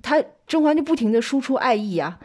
[0.02, 2.18] 他甄嬛就不停的输出爱意啊，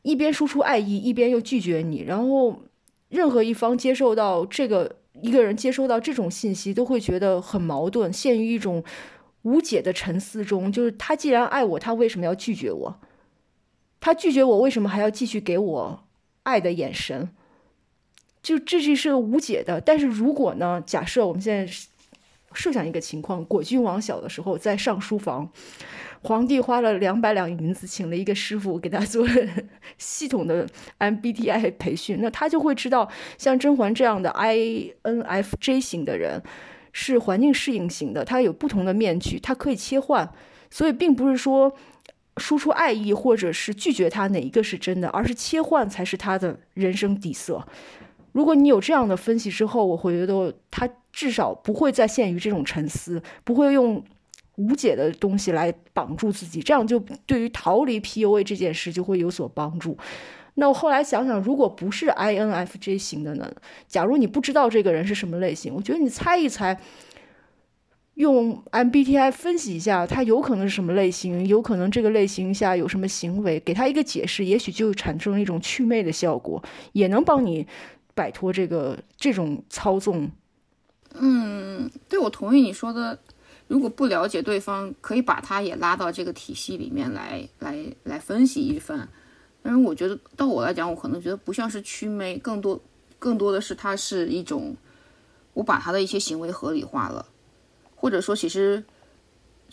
[0.00, 2.62] 一边输出爱意，一边又拒绝你，然后
[3.10, 4.96] 任何一方接受到这个。
[5.24, 8.84] 一个人接收到这种信息，都会觉得很矛盾，陷于一种
[9.40, 10.70] 无解的沉思中。
[10.70, 13.00] 就是他既然爱我，他为什么要拒绝我？
[14.00, 16.04] 他拒绝我，为什么还要继续给我
[16.42, 17.30] 爱的眼神？
[18.42, 19.80] 就这是个无解的。
[19.80, 20.82] 但是如果呢？
[20.84, 21.72] 假设我们现在
[22.54, 25.50] 设想一个情况：果郡王小的时候在上书房。
[26.26, 29.26] 皇帝花了两百两银子，请了一个师傅给他做
[29.98, 30.66] 系统的
[30.98, 36.42] MBTI 培训，那他就会知道，像甄嬛这样的 INFJ 型的人
[36.94, 40.26] 是环境适应型的，他有不同的面具，他可以切换，
[40.70, 41.70] 所以并不是说
[42.38, 47.62] 输出爱意或者是拒绝他哪一个是真的，而是切换才是他的人生底色。
[48.34, 54.04] 如果你有这样的分析之后，我会觉得他至少不会再陷于这种沉思，不会用。
[54.56, 59.98] 无解的东西来绑住自己，这样就对于逃离 PUA 这件事就会有所帮助。
[60.54, 63.52] 那我后来想想，如果不是 INFJ 型的呢？
[63.88, 66.80] 假如你不知道这个人是什么类型，我觉得你猜一猜，
[68.14, 76.62] 用 MBTI 分析一下，他有可能是什么类型，有可能这个类型下有什么行为，给他一个解释，也许就产生了一种祛魅的效果，
[76.92, 77.66] 也能帮你
[78.14, 80.30] 摆脱这个这种操纵。
[81.14, 83.18] 嗯，对，我同意你说的。
[83.66, 89.08] 如果不了解对方，可以把他也拉到这个体系里面来，来来分析一番。
[89.62, 92.78] 但是我觉得，到我来讲，我可能觉得不像是祛魅，更多
[93.18, 94.76] 更多的是他是一种，
[95.54, 97.24] 我把他的一些行为合理化了，
[97.96, 98.84] 或者说，其实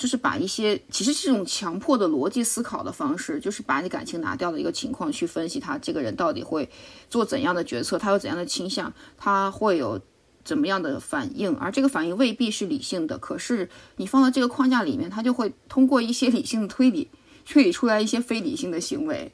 [0.02, 6.68] 就是把一些其实这种强迫的逻辑思考的方式，就是把你感情拿掉的一个情况去分析他这个人到底会
[7.08, 10.02] 做怎样的决策，他有怎样的倾向，他会有。
[10.44, 13.16] 怎么样的反应，而这个反应未必是理性的。
[13.20, 17.12] 可是你放到这个框架里面，他就会通过一些理性的推理，
[17.46, 19.32] 推理出来一些非理性的行为。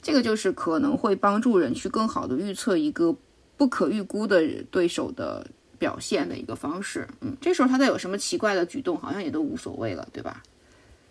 [0.00, 3.14] 这个就是可能会帮助人去更好的预测一个
[3.58, 5.46] 不可预估的对手的
[5.78, 7.06] 表现的一个方式。
[7.20, 10.42] 嗯，这时候他再有什么奇怪的举动，好像也都无所谓了，对吧？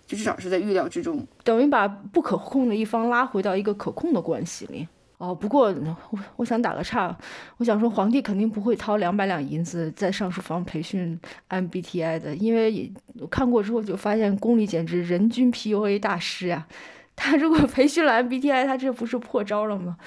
[0.07, 4.87] 就至少是在预料之中，等于把不可控的一方拉回到一个可控的关系里。
[5.17, 5.73] 哦，不过
[6.11, 7.17] 我我想打个岔，
[7.57, 16.67] 我想说皇帝肯定不会掏两百两银子在上书房培训 MBTI 的，因为我看过之后就发现宫里简直人均 PUA 大师呀。
[17.15, 19.97] 他如果培训了 MBTI，他这不是破招了吗？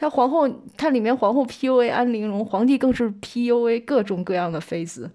[0.00, 0.48] 他皇后，
[0.78, 5.10] 他里面皇后 PUA 安陵容，皇帝更是 PUA 各种各样的妃子，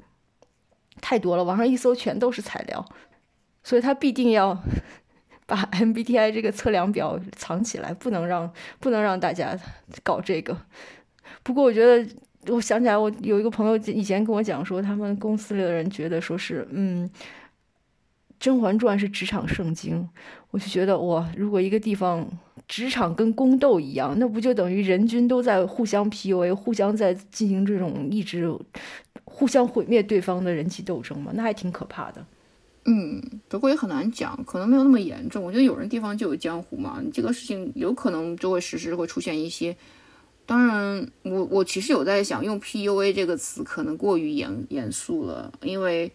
[1.01, 2.85] 太多了，网上一搜全都是材料，
[3.63, 4.61] 所以他必定要。
[5.47, 9.55] 把 MBTI 这个测量表藏起来，不能让不能让大家
[10.01, 10.57] 搞这个。
[11.43, 12.15] 不过我觉得，
[12.51, 17.07] 我想起来，我有一个朋友以前跟我讲说，他们公司里的人觉得说是，嗯，
[18.39, 20.09] 《甄嬛传》是职场圣经。
[20.49, 22.27] 我就觉得，哇，如果一个地方
[22.67, 28.51] 职场跟宫斗一样，那不就等于人均都在互相 PUA，互相在进行这种一直
[29.23, 31.31] 互相毁灭对方的人际斗争吗？
[31.35, 32.25] 那还挺可怕的。
[32.85, 35.43] 嗯，不过也很难讲，可能没有那么严重。
[35.43, 39.75] 我觉得有人地方就有江湖嘛，这个事情有可能就会时时会出现一些。
[40.45, 46.11] 当然，我我其实有在想，用 PUA 这个词可能过于严严肃了，因为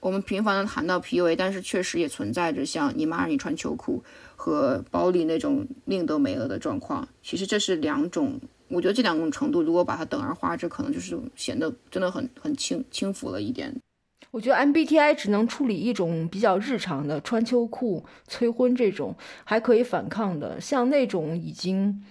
[0.00, 4.04] 我们频繁的谈到 PUA，但是确实也存在着像你妈让你穿秋裤
[4.44, 7.08] 和包里那种命都没了的状况。
[7.22, 8.38] 其实这是两种，
[8.68, 13.74] 我觉得这两种程度如果把它等而化之，可能就是显得真的很很轻轻浮了一点。
[14.30, 22.04] 我觉得 MBTI 只能处理一种比较日常的穿秋裤、催婚这种还可以反抗的，像那种已经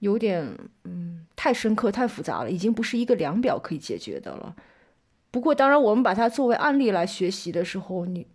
[0.00, 0.48] 有点
[0.82, 4.56] 嗯太深刻、太复杂了，已经不是一个量表可以解决的了。
[5.30, 8.26] 不过，当然我们把它作为案例来学习的时候，你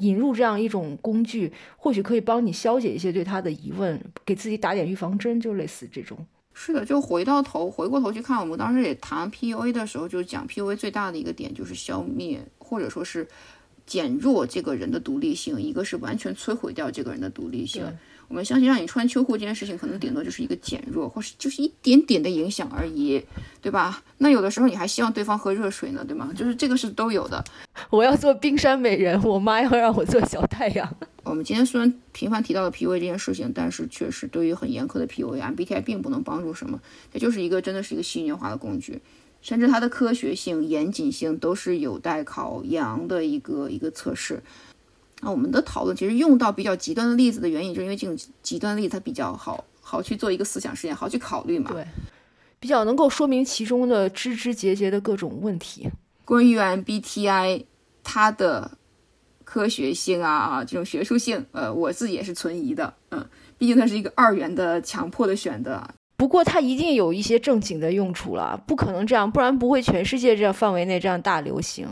[0.00, 6.26] 引入这样一种工具，或许可以帮你消解一些对他的疑问，给自己打点预防针，就类似这种。
[6.52, 13.26] 是的，就回到头，回过头去看，我们当时也谈 PUA 的时候，就讲 PUA 最大的一个点就是消灭或者说是
[13.86, 17.84] 减弱这个人的独立性，一个是完全摧毁掉这个人的独立性。
[18.28, 23.22] 我们相信让你穿秋裤这件事情，可能顶多就是一个减弱，或是就是一点点的影响而已，
[23.60, 24.02] 对吧？
[24.18, 26.30] 那有的时候你还希望对方喝热水呢，对吗？
[26.36, 27.44] 就是这个是都有的。
[27.90, 30.96] 我要做冰山美人，我妈要让我做小太阳。
[31.22, 36.80] 我们今天虽然频繁提到了 PUA 这件事情，但是确实对于很严苛的 PUA，MBTI 并不能帮助什么。
[37.12, 39.00] 它就是一个真的是一个戏谑化的工具，
[39.40, 44.42] 甚至它的科学性、严谨性都是有待考量的一个一个测试。
[45.24, 51.70] 那我们的讨论其实用到比较极端的例子的原因，就是因为这种极端例子它比较好好去做一个思想实验，好去考虑嘛。
[51.72, 51.86] 对，
[52.60, 55.88] 比较能够说明其中的枝枝节节的各种问题。
[56.26, 57.64] 关于 MBTI
[58.02, 58.72] 它的
[59.44, 62.92] 科学性啊啊这种学术性，呃，我自己也是存疑的。
[63.10, 65.82] 嗯，毕竟它是一个二元的强迫的选择。
[66.16, 71.88] 不过它一定有一些正经的用处了，不可能这样，不然不会全世界这样范围内这样大流行。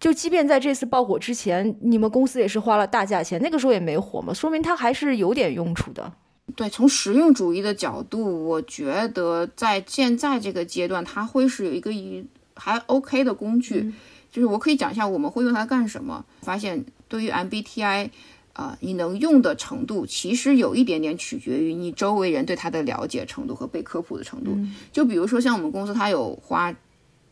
[0.00, 6.10] 就即便在这次爆火之前，你们公司也是花了大价钱，那个时候也没火嘛，说明它还是有点用处的。
[6.56, 13.92] 对，从实用主义的角度，我觉得在现在这个阶段，它会是有一个一还 OK 的工具。
[14.32, 16.24] 就是我可以讲一下我们会用它干什么。
[16.40, 18.08] 发现对于 MBTI，
[18.54, 24.58] 啊，你能用的程度，其实有一点点取决于你周围人对它的了解程度和被科普的程度。
[24.90, 26.74] 就比如说像我们公司，它有花。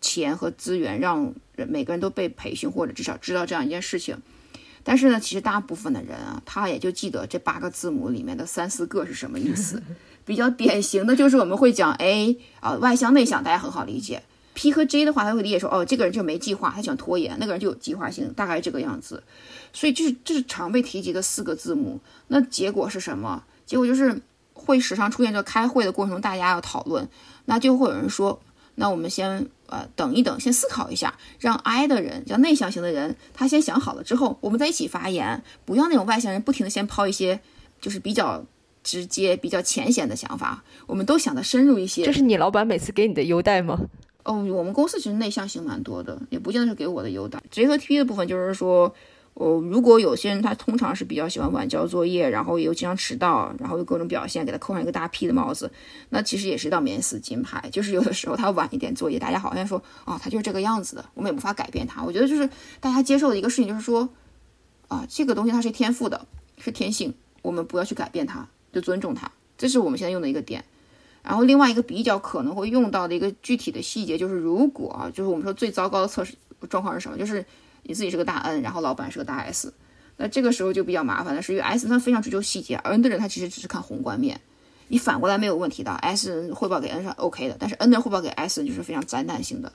[0.00, 1.34] 钱和资源让人
[1.66, 4.16] 每个人都被培训，或者至少知道这样一件事情。
[4.84, 9.82] 但是呢，其实大部分的人啊，他也就记得这八个字母里面的三四个是什么意思。
[10.24, 14.22] 比较典型的就是我们会讲 A 啊，外向内向，大家很好理解。
[14.54, 19.22] P 和 J 的话，他会理解说，哦，这个人就没计划，他喜欢拖延；那个人就有计划性，大概这个样子。
[19.72, 22.00] 所以这是这是常被提及的四个字母。
[22.26, 23.44] 那结果是什么？
[23.66, 24.20] 结果就是
[24.52, 27.09] 会时常出现，在开会的过程中，大家要讨论，
[27.44, 28.40] 那就会有人说。
[28.74, 37.40] 那我们先呃等一等，先思考一下，让 I 的人，叫内向型的人，他先想好了之后，我们再一起发言，不要那种外向人不停的先抛一些
[37.80, 38.44] 就是比较
[38.82, 42.04] 直接、比较浅显的想法，我们都想的深入一些。
[42.04, 43.78] 这是你老板每次给你的优待吗？
[44.24, 47.42] 哦，我们公司其实内向型蛮多的，也不见得是给我的优待。
[47.50, 48.94] 结合 T P 的部分就是说。
[49.41, 55.70] 哦，如果有些人他通常是比较喜欢晚交作业，然后又经常迟到，然后又各种表现，给他扣上一个大 P 的帽子，
[56.09, 57.70] 那其实也是一道免死金牌。
[57.70, 62.03] 就是有的时候他晚一点作业，大家好像说，哦，他就是这个样子的，我们也无法改变他。
[62.03, 64.09] 我觉得就是大家接受的一个事情，就是说，
[64.89, 66.26] 啊，这个东西它是天赋的，
[66.59, 69.30] 是天性，我们不要去改变它，就尊重它。
[69.57, 70.64] 这是我们现在用的一个点。
[71.22, 76.34] 然后另外一个比较可能会用到的一个具体的细节，就是如果啊，就是我们说最糟糕的测试
[76.68, 77.47] 状况是什么，就是。
[77.82, 79.72] 你自己是个大 N，然后老板是个大 S，
[80.16, 84.40] 那这个时候就比较麻烦了，是因为 S 他非常追求细节而，N 的人他其实只是看宏观面。
[84.88, 89.72] 你反过来没有问题的，S 人汇报给 N 是 OK 的，但是 N 的汇报给 S 就是非常灾难性的，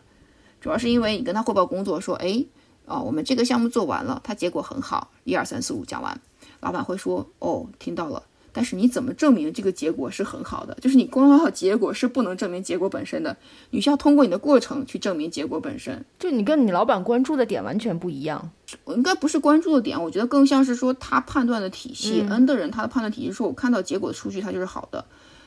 [0.59, 2.43] 主要是因为你跟他汇报工作说，哎，
[2.85, 6.19] 哦，我们这个项目做完了，他结果很好，一二三四五讲完，
[6.61, 8.23] 老板会说，哦，听到了。
[8.53, 10.77] 但是你怎么证明这个结果是很好的？
[10.79, 13.35] 就是你光靠结果是不能证明结果本身的，
[13.71, 16.05] 你需要通过你的过程去证明结果本身。
[16.19, 18.51] 就你跟你老板关注的点完全不一样。
[18.83, 22.23] 我应该不是关注的点，我觉得更像是说他判断的体系。
[22.29, 25.03] N 的人他的判断体系说，我看到结果的数据它就是好的，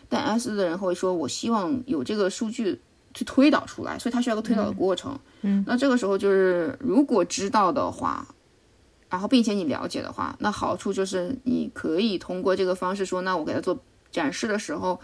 [0.08, 2.80] 但 S 的人会说，我希望有这个数据
[3.14, 5.16] 去推导出来，所以他需要个推导的过程。
[5.42, 8.26] 嗯，那这个时候就是如果知道的话。
[9.08, 13.78] 然后，并且你了解的话，那好处就是你可以通过这个方式说，那我给他做
[14.10, 15.00] 展示的时候，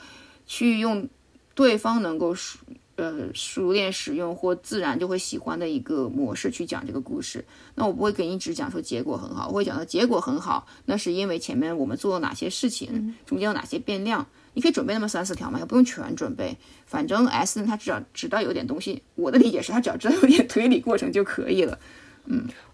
[0.46, 1.08] 去用
[1.54, 2.58] 对方能够熟
[2.96, 7.44] 呃熟练使用或自然就会喜欢的一个模式去讲这个故事。
[7.74, 14.26] 那我不会给你只讲说结果很好，我会讲到结果很好，那是因为前面我们做了哪些事情，中间有哪些变量。
[14.54, 16.54] 你可以准备那么三四条嘛，也不用全准备。
[16.84, 21.78] 反正 S 呢，它只要知道有点东西，我的理解是，他只要知道有点推理过程就可以了。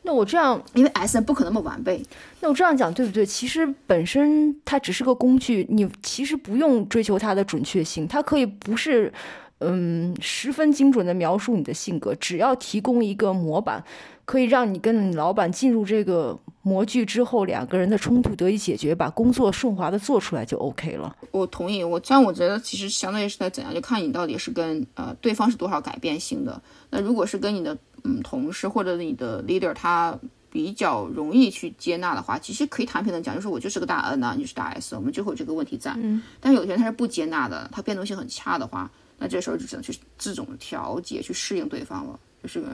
[0.03, 2.03] 那我这样，因为 S N 不可能那么完备。
[2.40, 3.26] 那我这样讲对不对？
[3.26, 9.12] 其实本身它只是个工具，你其实不用追求它的准确性，它可以不是
[9.59, 13.82] 嗯十分精准的描述你的性格，只要提供一个模板，
[14.24, 21.14] 可以让你跟你老板进入这个模具之后，两个人的冲突得以解决，把工作顺滑的做出来就 OK 了。
[21.32, 26.61] 我同意，我这样我觉得其实相当于是在怎样，就看你到底是跟呃对方是多少改变性的。
[26.90, 30.18] 那如果是跟你的嗯同事或者你的 leader 他
[30.51, 35.92] 比较容易去接纳的话，其实可以坦平的讲，就是我就是个大 N 啊，你是大 S，我们就会有这个问题在。
[35.96, 42.18] 嗯，但有些人他是不接纳的，他变动性很差的话，那这时候就只能去这种调节去适应对方了。
[42.42, 42.64] 就是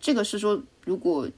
[0.00, 1.28] 这个是说，如果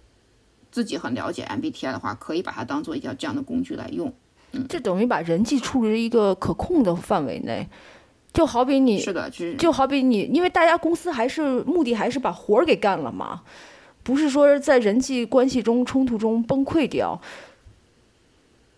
[0.71, 4.13] 自己很了解 MBTI 的话，可以把它当做一条这样的工具来用。
[4.53, 7.69] 嗯这等于把人际处于一个可控的范围内，
[8.33, 13.43] 就好比你是的，就好比你，因为大家公司还是目的还是把活儿给干了嘛，
[14.03, 17.21] 不是说在人际关系中冲突中崩溃掉。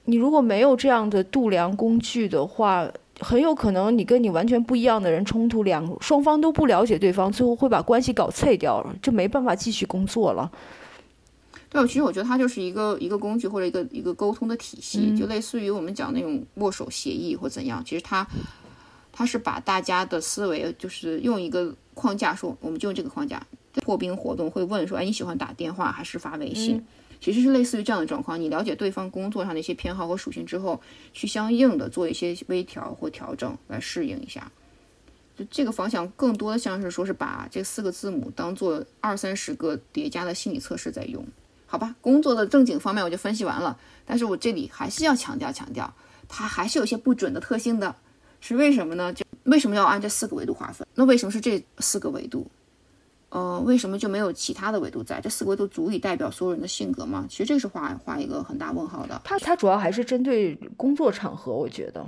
[0.07, 2.91] 你如果没有这样的度量工具的话，
[3.21, 10.51] 很有可能你跟你完全不一样的人冲突，两双方都不了解对方，最后会把关系搞碎掉了，就没办法继续工作了。
[11.69, 17.85] 对，其实我觉得它就是一个一个工具或者一个一个沟通的体系，嗯就类似于我们讲那种握手协议或怎样。
[17.85, 18.27] 其实它
[19.21, 23.47] 它是把大家的思维就是用一个框架说，我们就用这个框架。
[23.83, 26.83] 破冰活动会问说，哎，你喜欢打电话还是发微信？
[27.21, 28.41] 其实是类似于这样的状况。
[28.41, 30.81] 你了解对方工作上的一些偏好和属性之后，
[31.13, 34.51] 去相应的做一些微调或调整来适应一下。
[35.37, 41.23] 就这个方向更多的像是说是把这四个字母当做二三十个叠加的心理测试在用。
[41.67, 45.93] 好吧，工作的正经方面我就分析完了，但是我这里还是要强调强调，
[46.27, 47.95] 它还是有些不准的特性的，
[48.41, 49.13] 是为什么呢？
[49.13, 50.87] 就为什么要按这四个维度划分？
[50.95, 52.47] 那为什么是这四个维度？
[53.29, 55.21] 呃，为什么就没有其他的维度在？
[55.21, 57.27] 这四个维度足以代表所有人的性格吗？
[57.29, 59.21] 其实这个是画画一个很大问号的。
[59.25, 62.05] 它它主要还是针对工作场合，我觉得。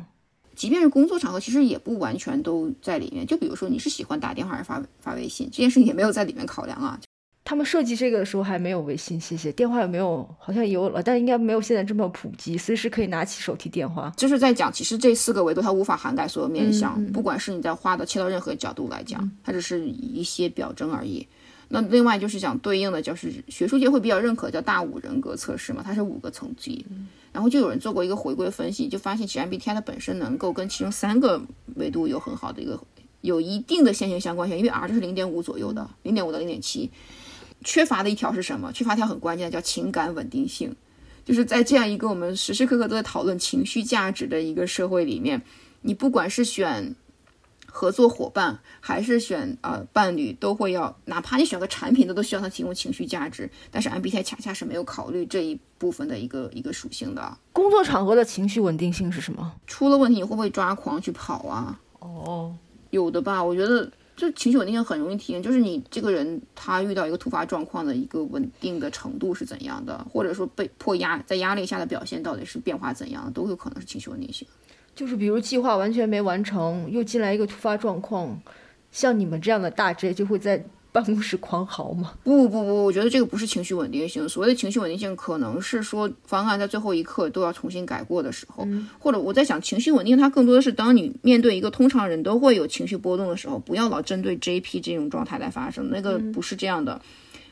[0.55, 3.26] 即便是工作场合，其实也不完全都在里面。
[3.26, 7.01] 就比如说，你是喜欢打电话还是发发微信，这件事情也没有在里面考量啊。
[7.45, 9.51] 他们设计这个的时候还没有微信，谢谢。
[9.53, 10.28] 电话有没有？
[10.38, 14.12] 好像有了，但应该没有现在这么普及，随时可以拿起手提电话。
[14.16, 21.26] 就是在讲，其实这四个维度它无法涵盖所有面向，嗯嗯不管是你在画的切到任何角度来讲，它只是一些表征而已。
[21.68, 26.86] 那另外就是讲对应的，就是学术界会比较认可叫大五人格测试嘛，它是五个层级。
[27.32, 31.43] 然后就有人做过一个回归分析，就发现其实 MBTI 它本身能够跟其中三个
[31.76, 32.78] 维度有很好的一个
[33.22, 36.90] 有一定的线性相关性，因为 R 就是零点五左右的，零点五到零点七。
[37.64, 38.72] 缺乏的一条是什么？
[38.72, 40.74] 缺乏一条很关键叫情感稳定性。
[41.24, 45.40] 就是在这样一个我们时时刻刻都在讨论情绪价值的一个社会里面，
[45.82, 46.96] 你不管是选
[47.66, 53.48] 合作伙伴还是选呃伴侣，都会要，哪怕你选个产品的，都需要它提供情绪价值。
[53.70, 57.38] 但是 MBTI 恰恰是没有考虑这一部分的一个一个属性的。
[57.52, 59.52] 工作场合的情绪稳定性是什么？
[59.68, 61.80] 出了问题，你会不会抓狂去跑啊？
[62.00, 62.54] 哦，
[62.90, 74.46] 有的吧，我觉得就情绪稳定性很容易体现，就是你这个人他遇到一个突发状况的一个稳定的程度是怎样的，或者说被迫压在压力下的表现到底是变化怎样，都有可能是情绪稳定性。
[74.94, 78.38] 就是比如计划完全没完成，又进来一个突发状况，
[78.90, 80.62] 像你们这样的大 J 就会在
[80.93, 82.12] 办公室狂嚎吗？
[82.22, 84.28] 不不不，我觉得这个不是情绪稳定性。
[84.28, 97.01] 所谓的情绪稳定性，可能是说方案在最后一刻都要重新改过的时候，或者我在想，情绪稳定它更多的是当你面对一个通常人都会有情绪波动的时候，不要老针对 JP 这种状态来发生，那个不是这样的。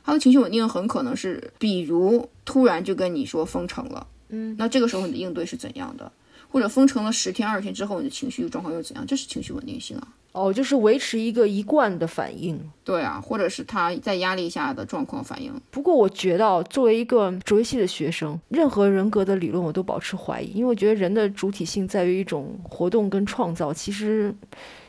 [0.05, 6.11] 他的情绪稳定很可能是，比如突然就跟你说封城了，嗯，那这个时候你的应对是怎样的？
[6.51, 9.07] 或者封城了十天、二十天之后，你的情绪状况又怎样？
[9.07, 10.09] 这是情绪稳定性啊。
[10.33, 12.57] 哦，就是维持一个一贯的反应。
[12.85, 15.53] 对啊，或者是他在压力下的状况反应。
[15.73, 23.75] 不过我觉得啊，作为一个哲学系的学生，任何人格的理论我都保持怀疑，因为我觉得人的主体性在于一种活动跟创造。
[23.75, 24.33] 其实，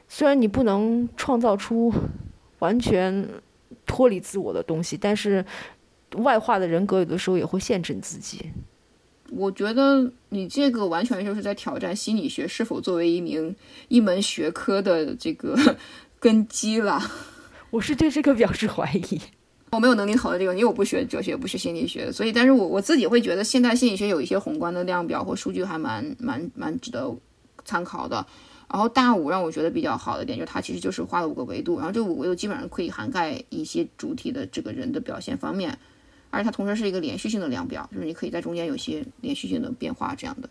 [0.08, 1.92] 虽然你不能创造出
[2.60, 3.28] 完全
[3.88, 5.44] 脱离自我的东西，但是
[6.18, 8.52] 外化的人格有的时候也会限制你自己。
[9.32, 13.56] 我觉得你这个完全就是在挑战心理学是否作为一名
[13.88, 15.56] 一门学科的这个
[16.20, 17.02] 根基了。
[17.70, 19.22] 我是对这个表示怀疑。
[19.72, 27.10] 我没有能力讨论这个，因为我不学哲学，不学心理学，所以，但是我我自己会觉得，现代心理学有一些宏观的量表或数据还蛮蛮蛮值得
[27.64, 28.26] 参考的。
[28.70, 35.80] 然后大五让我觉得比较好的点就是它其实就是画了五个维度，然后这五个维度基本上可以涵盖一些主体的这个人的表现方面，
[36.32, 40.50] 而且它同时是一个连续性的量表，就是你可以在中间有些连续性的变化这样的。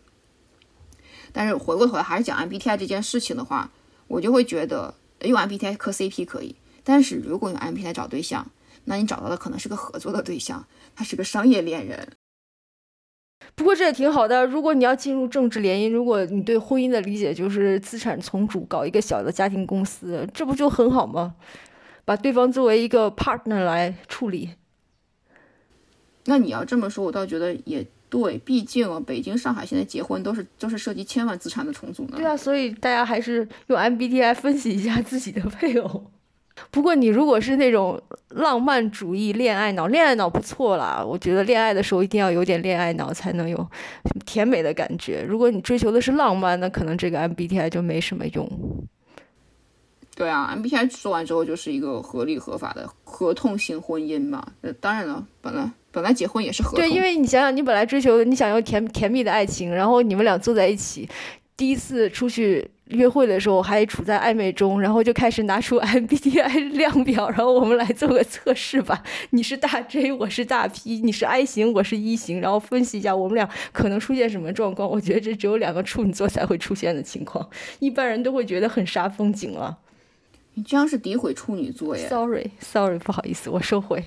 [1.32, 3.70] 但是回过头来还是讲 MBTI 这件事情的话，
[4.06, 6.54] 我就会觉得用 MBTI 磕 CP 可以，
[6.84, 8.46] 但是如果用 MBTI 找对象，
[8.84, 12.12] 那你找到的可能是个合作的对象，他是个商业恋人。
[13.54, 14.44] 不过这也挺好的。
[14.44, 21.34] 如果你要进入政治联姻，如果你对婚姻的理解就是资产重组，搞一个小的家庭公司，这不就很好吗？
[22.04, 24.50] 把对方作为一个 partner 来处理。
[26.30, 28.38] 那你要这么说，我倒觉得也对。
[28.38, 32.10] 毕竟啊，北京、上海现在结婚都是都是涉及千万资产的重组呢。
[32.18, 36.04] 对啊，所以大家还是用 MBTI 分析一下自己的配偶。
[36.70, 41.02] 不过你如果是那种浪漫主义恋爱脑，恋爱脑不错啦。
[41.04, 43.66] 我觉得恋爱的时候一定要有点恋爱脑，才能有
[44.24, 45.24] 甜美的感觉。
[45.26, 48.79] 如果你追求的是浪漫，那可能这个 MBTI 就没什么用。
[50.20, 54.46] 对啊，MBTI 说完之后就是一个合理合法的合同性婚姻嘛。
[54.60, 56.76] 呃，当然了，本来本来结婚也是合。
[56.76, 61.08] 对，因为你想想，你本来追求你想要甜甜蜜的爱情，然后你们俩坐在一起，
[61.56, 62.70] 第一次出去。
[62.90, 69.00] 约会的时候还处在暧昧中，然后就开始拿出 MBTI 量表，然后我们来做个测试吧。
[69.30, 74.90] 你是大 J，我是大 P，你是 I 型，我是一型，然后分析一下我们俩可能出现什么状况。
[74.90, 77.48] 我觉得这只有两个处女座才会出现的情况，
[77.78, 79.78] 一般人都会觉得很煞风景了。
[80.60, 84.04] 你这样是诋毁处女座耶？Sorry，Sorry，不好意思，我收回。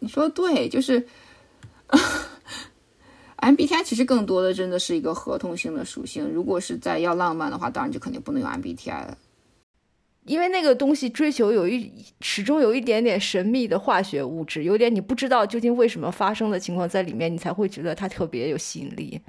[0.00, 1.06] 你说的对，就是。
[3.36, 6.28] MBTI 其实更多的真的是一个合同性的属性。
[6.28, 9.16] 如果是在要浪漫的话，当然就肯定不能用 MBTI 了，
[10.24, 19.20] 因为那个东西追求有一始终有一点点神秘的化学物质，有点你不知道究竟为什么发生的情况在里面，你才会觉得它特别有吸引力。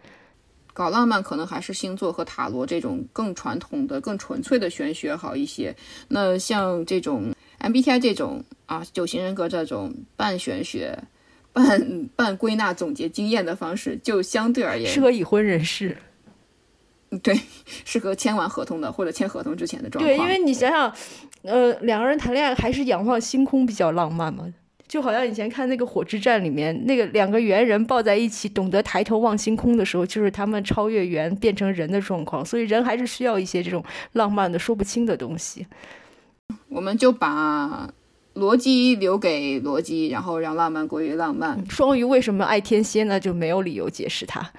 [0.76, 5.76] 搞浪漫可能还是星座和塔罗这种更传统的、更纯粹的玄学好一些。
[6.10, 10.96] 那像这种 MBTI 这种啊，九型人格这种半玄学。
[11.54, 15.96] 半半归纳总结经验的方式，就相对而言适合已婚人士。
[17.24, 17.34] 对，
[17.86, 20.18] 适合签完合同的或者签合同之前的状况。
[20.18, 20.94] 对，因为你想想，
[21.44, 24.54] 呃，两个人谈恋爱还是仰望星空比较浪漫嘛，
[24.88, 32.46] 就好像以前看那个《火之战》里面，那个两个猿人抱在一起，懂得抬头望星空的时候，就是他们超越猿变成人的状况。
[32.46, 33.84] 所以人还是需要一些这种
[34.14, 35.66] 浪漫的说不清的东西。
[36.70, 37.90] 我们就把。
[38.36, 41.66] 逻辑留给逻辑，然后让浪漫归于浪漫。
[41.70, 43.18] 双鱼为什么爱天蝎呢？
[43.18, 44.52] 就没有理由解释它。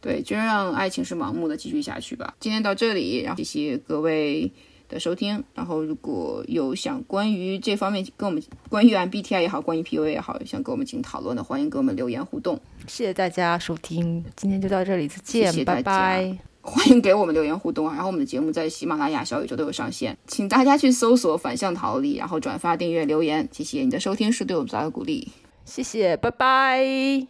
[0.00, 2.32] 对，就让爱情是盲目的继续下去吧。
[2.40, 4.50] 今天到这里，然后谢谢各位
[4.92, 5.42] 的收听。
[5.54, 12.60] 然后如果有想关于这方面跟我们关于 MBTI 也好，关于 PUA 也好，想跟我们进行讨论的，欢迎给我们留言互动。
[12.86, 16.38] 谢谢大家收听，今天就到这里，再见，拜拜。
[16.64, 17.92] 欢迎给我们留言互动啊！
[17.94, 25.32] 然后我们的节目在喜马拉雅、小宇宙都有上线，请大家去搜索“反向逃离”，然后转发、订阅、留言，谢谢你的收听，是对我们最大的鼓励。
[25.64, 27.26] 谢谢，拜拜。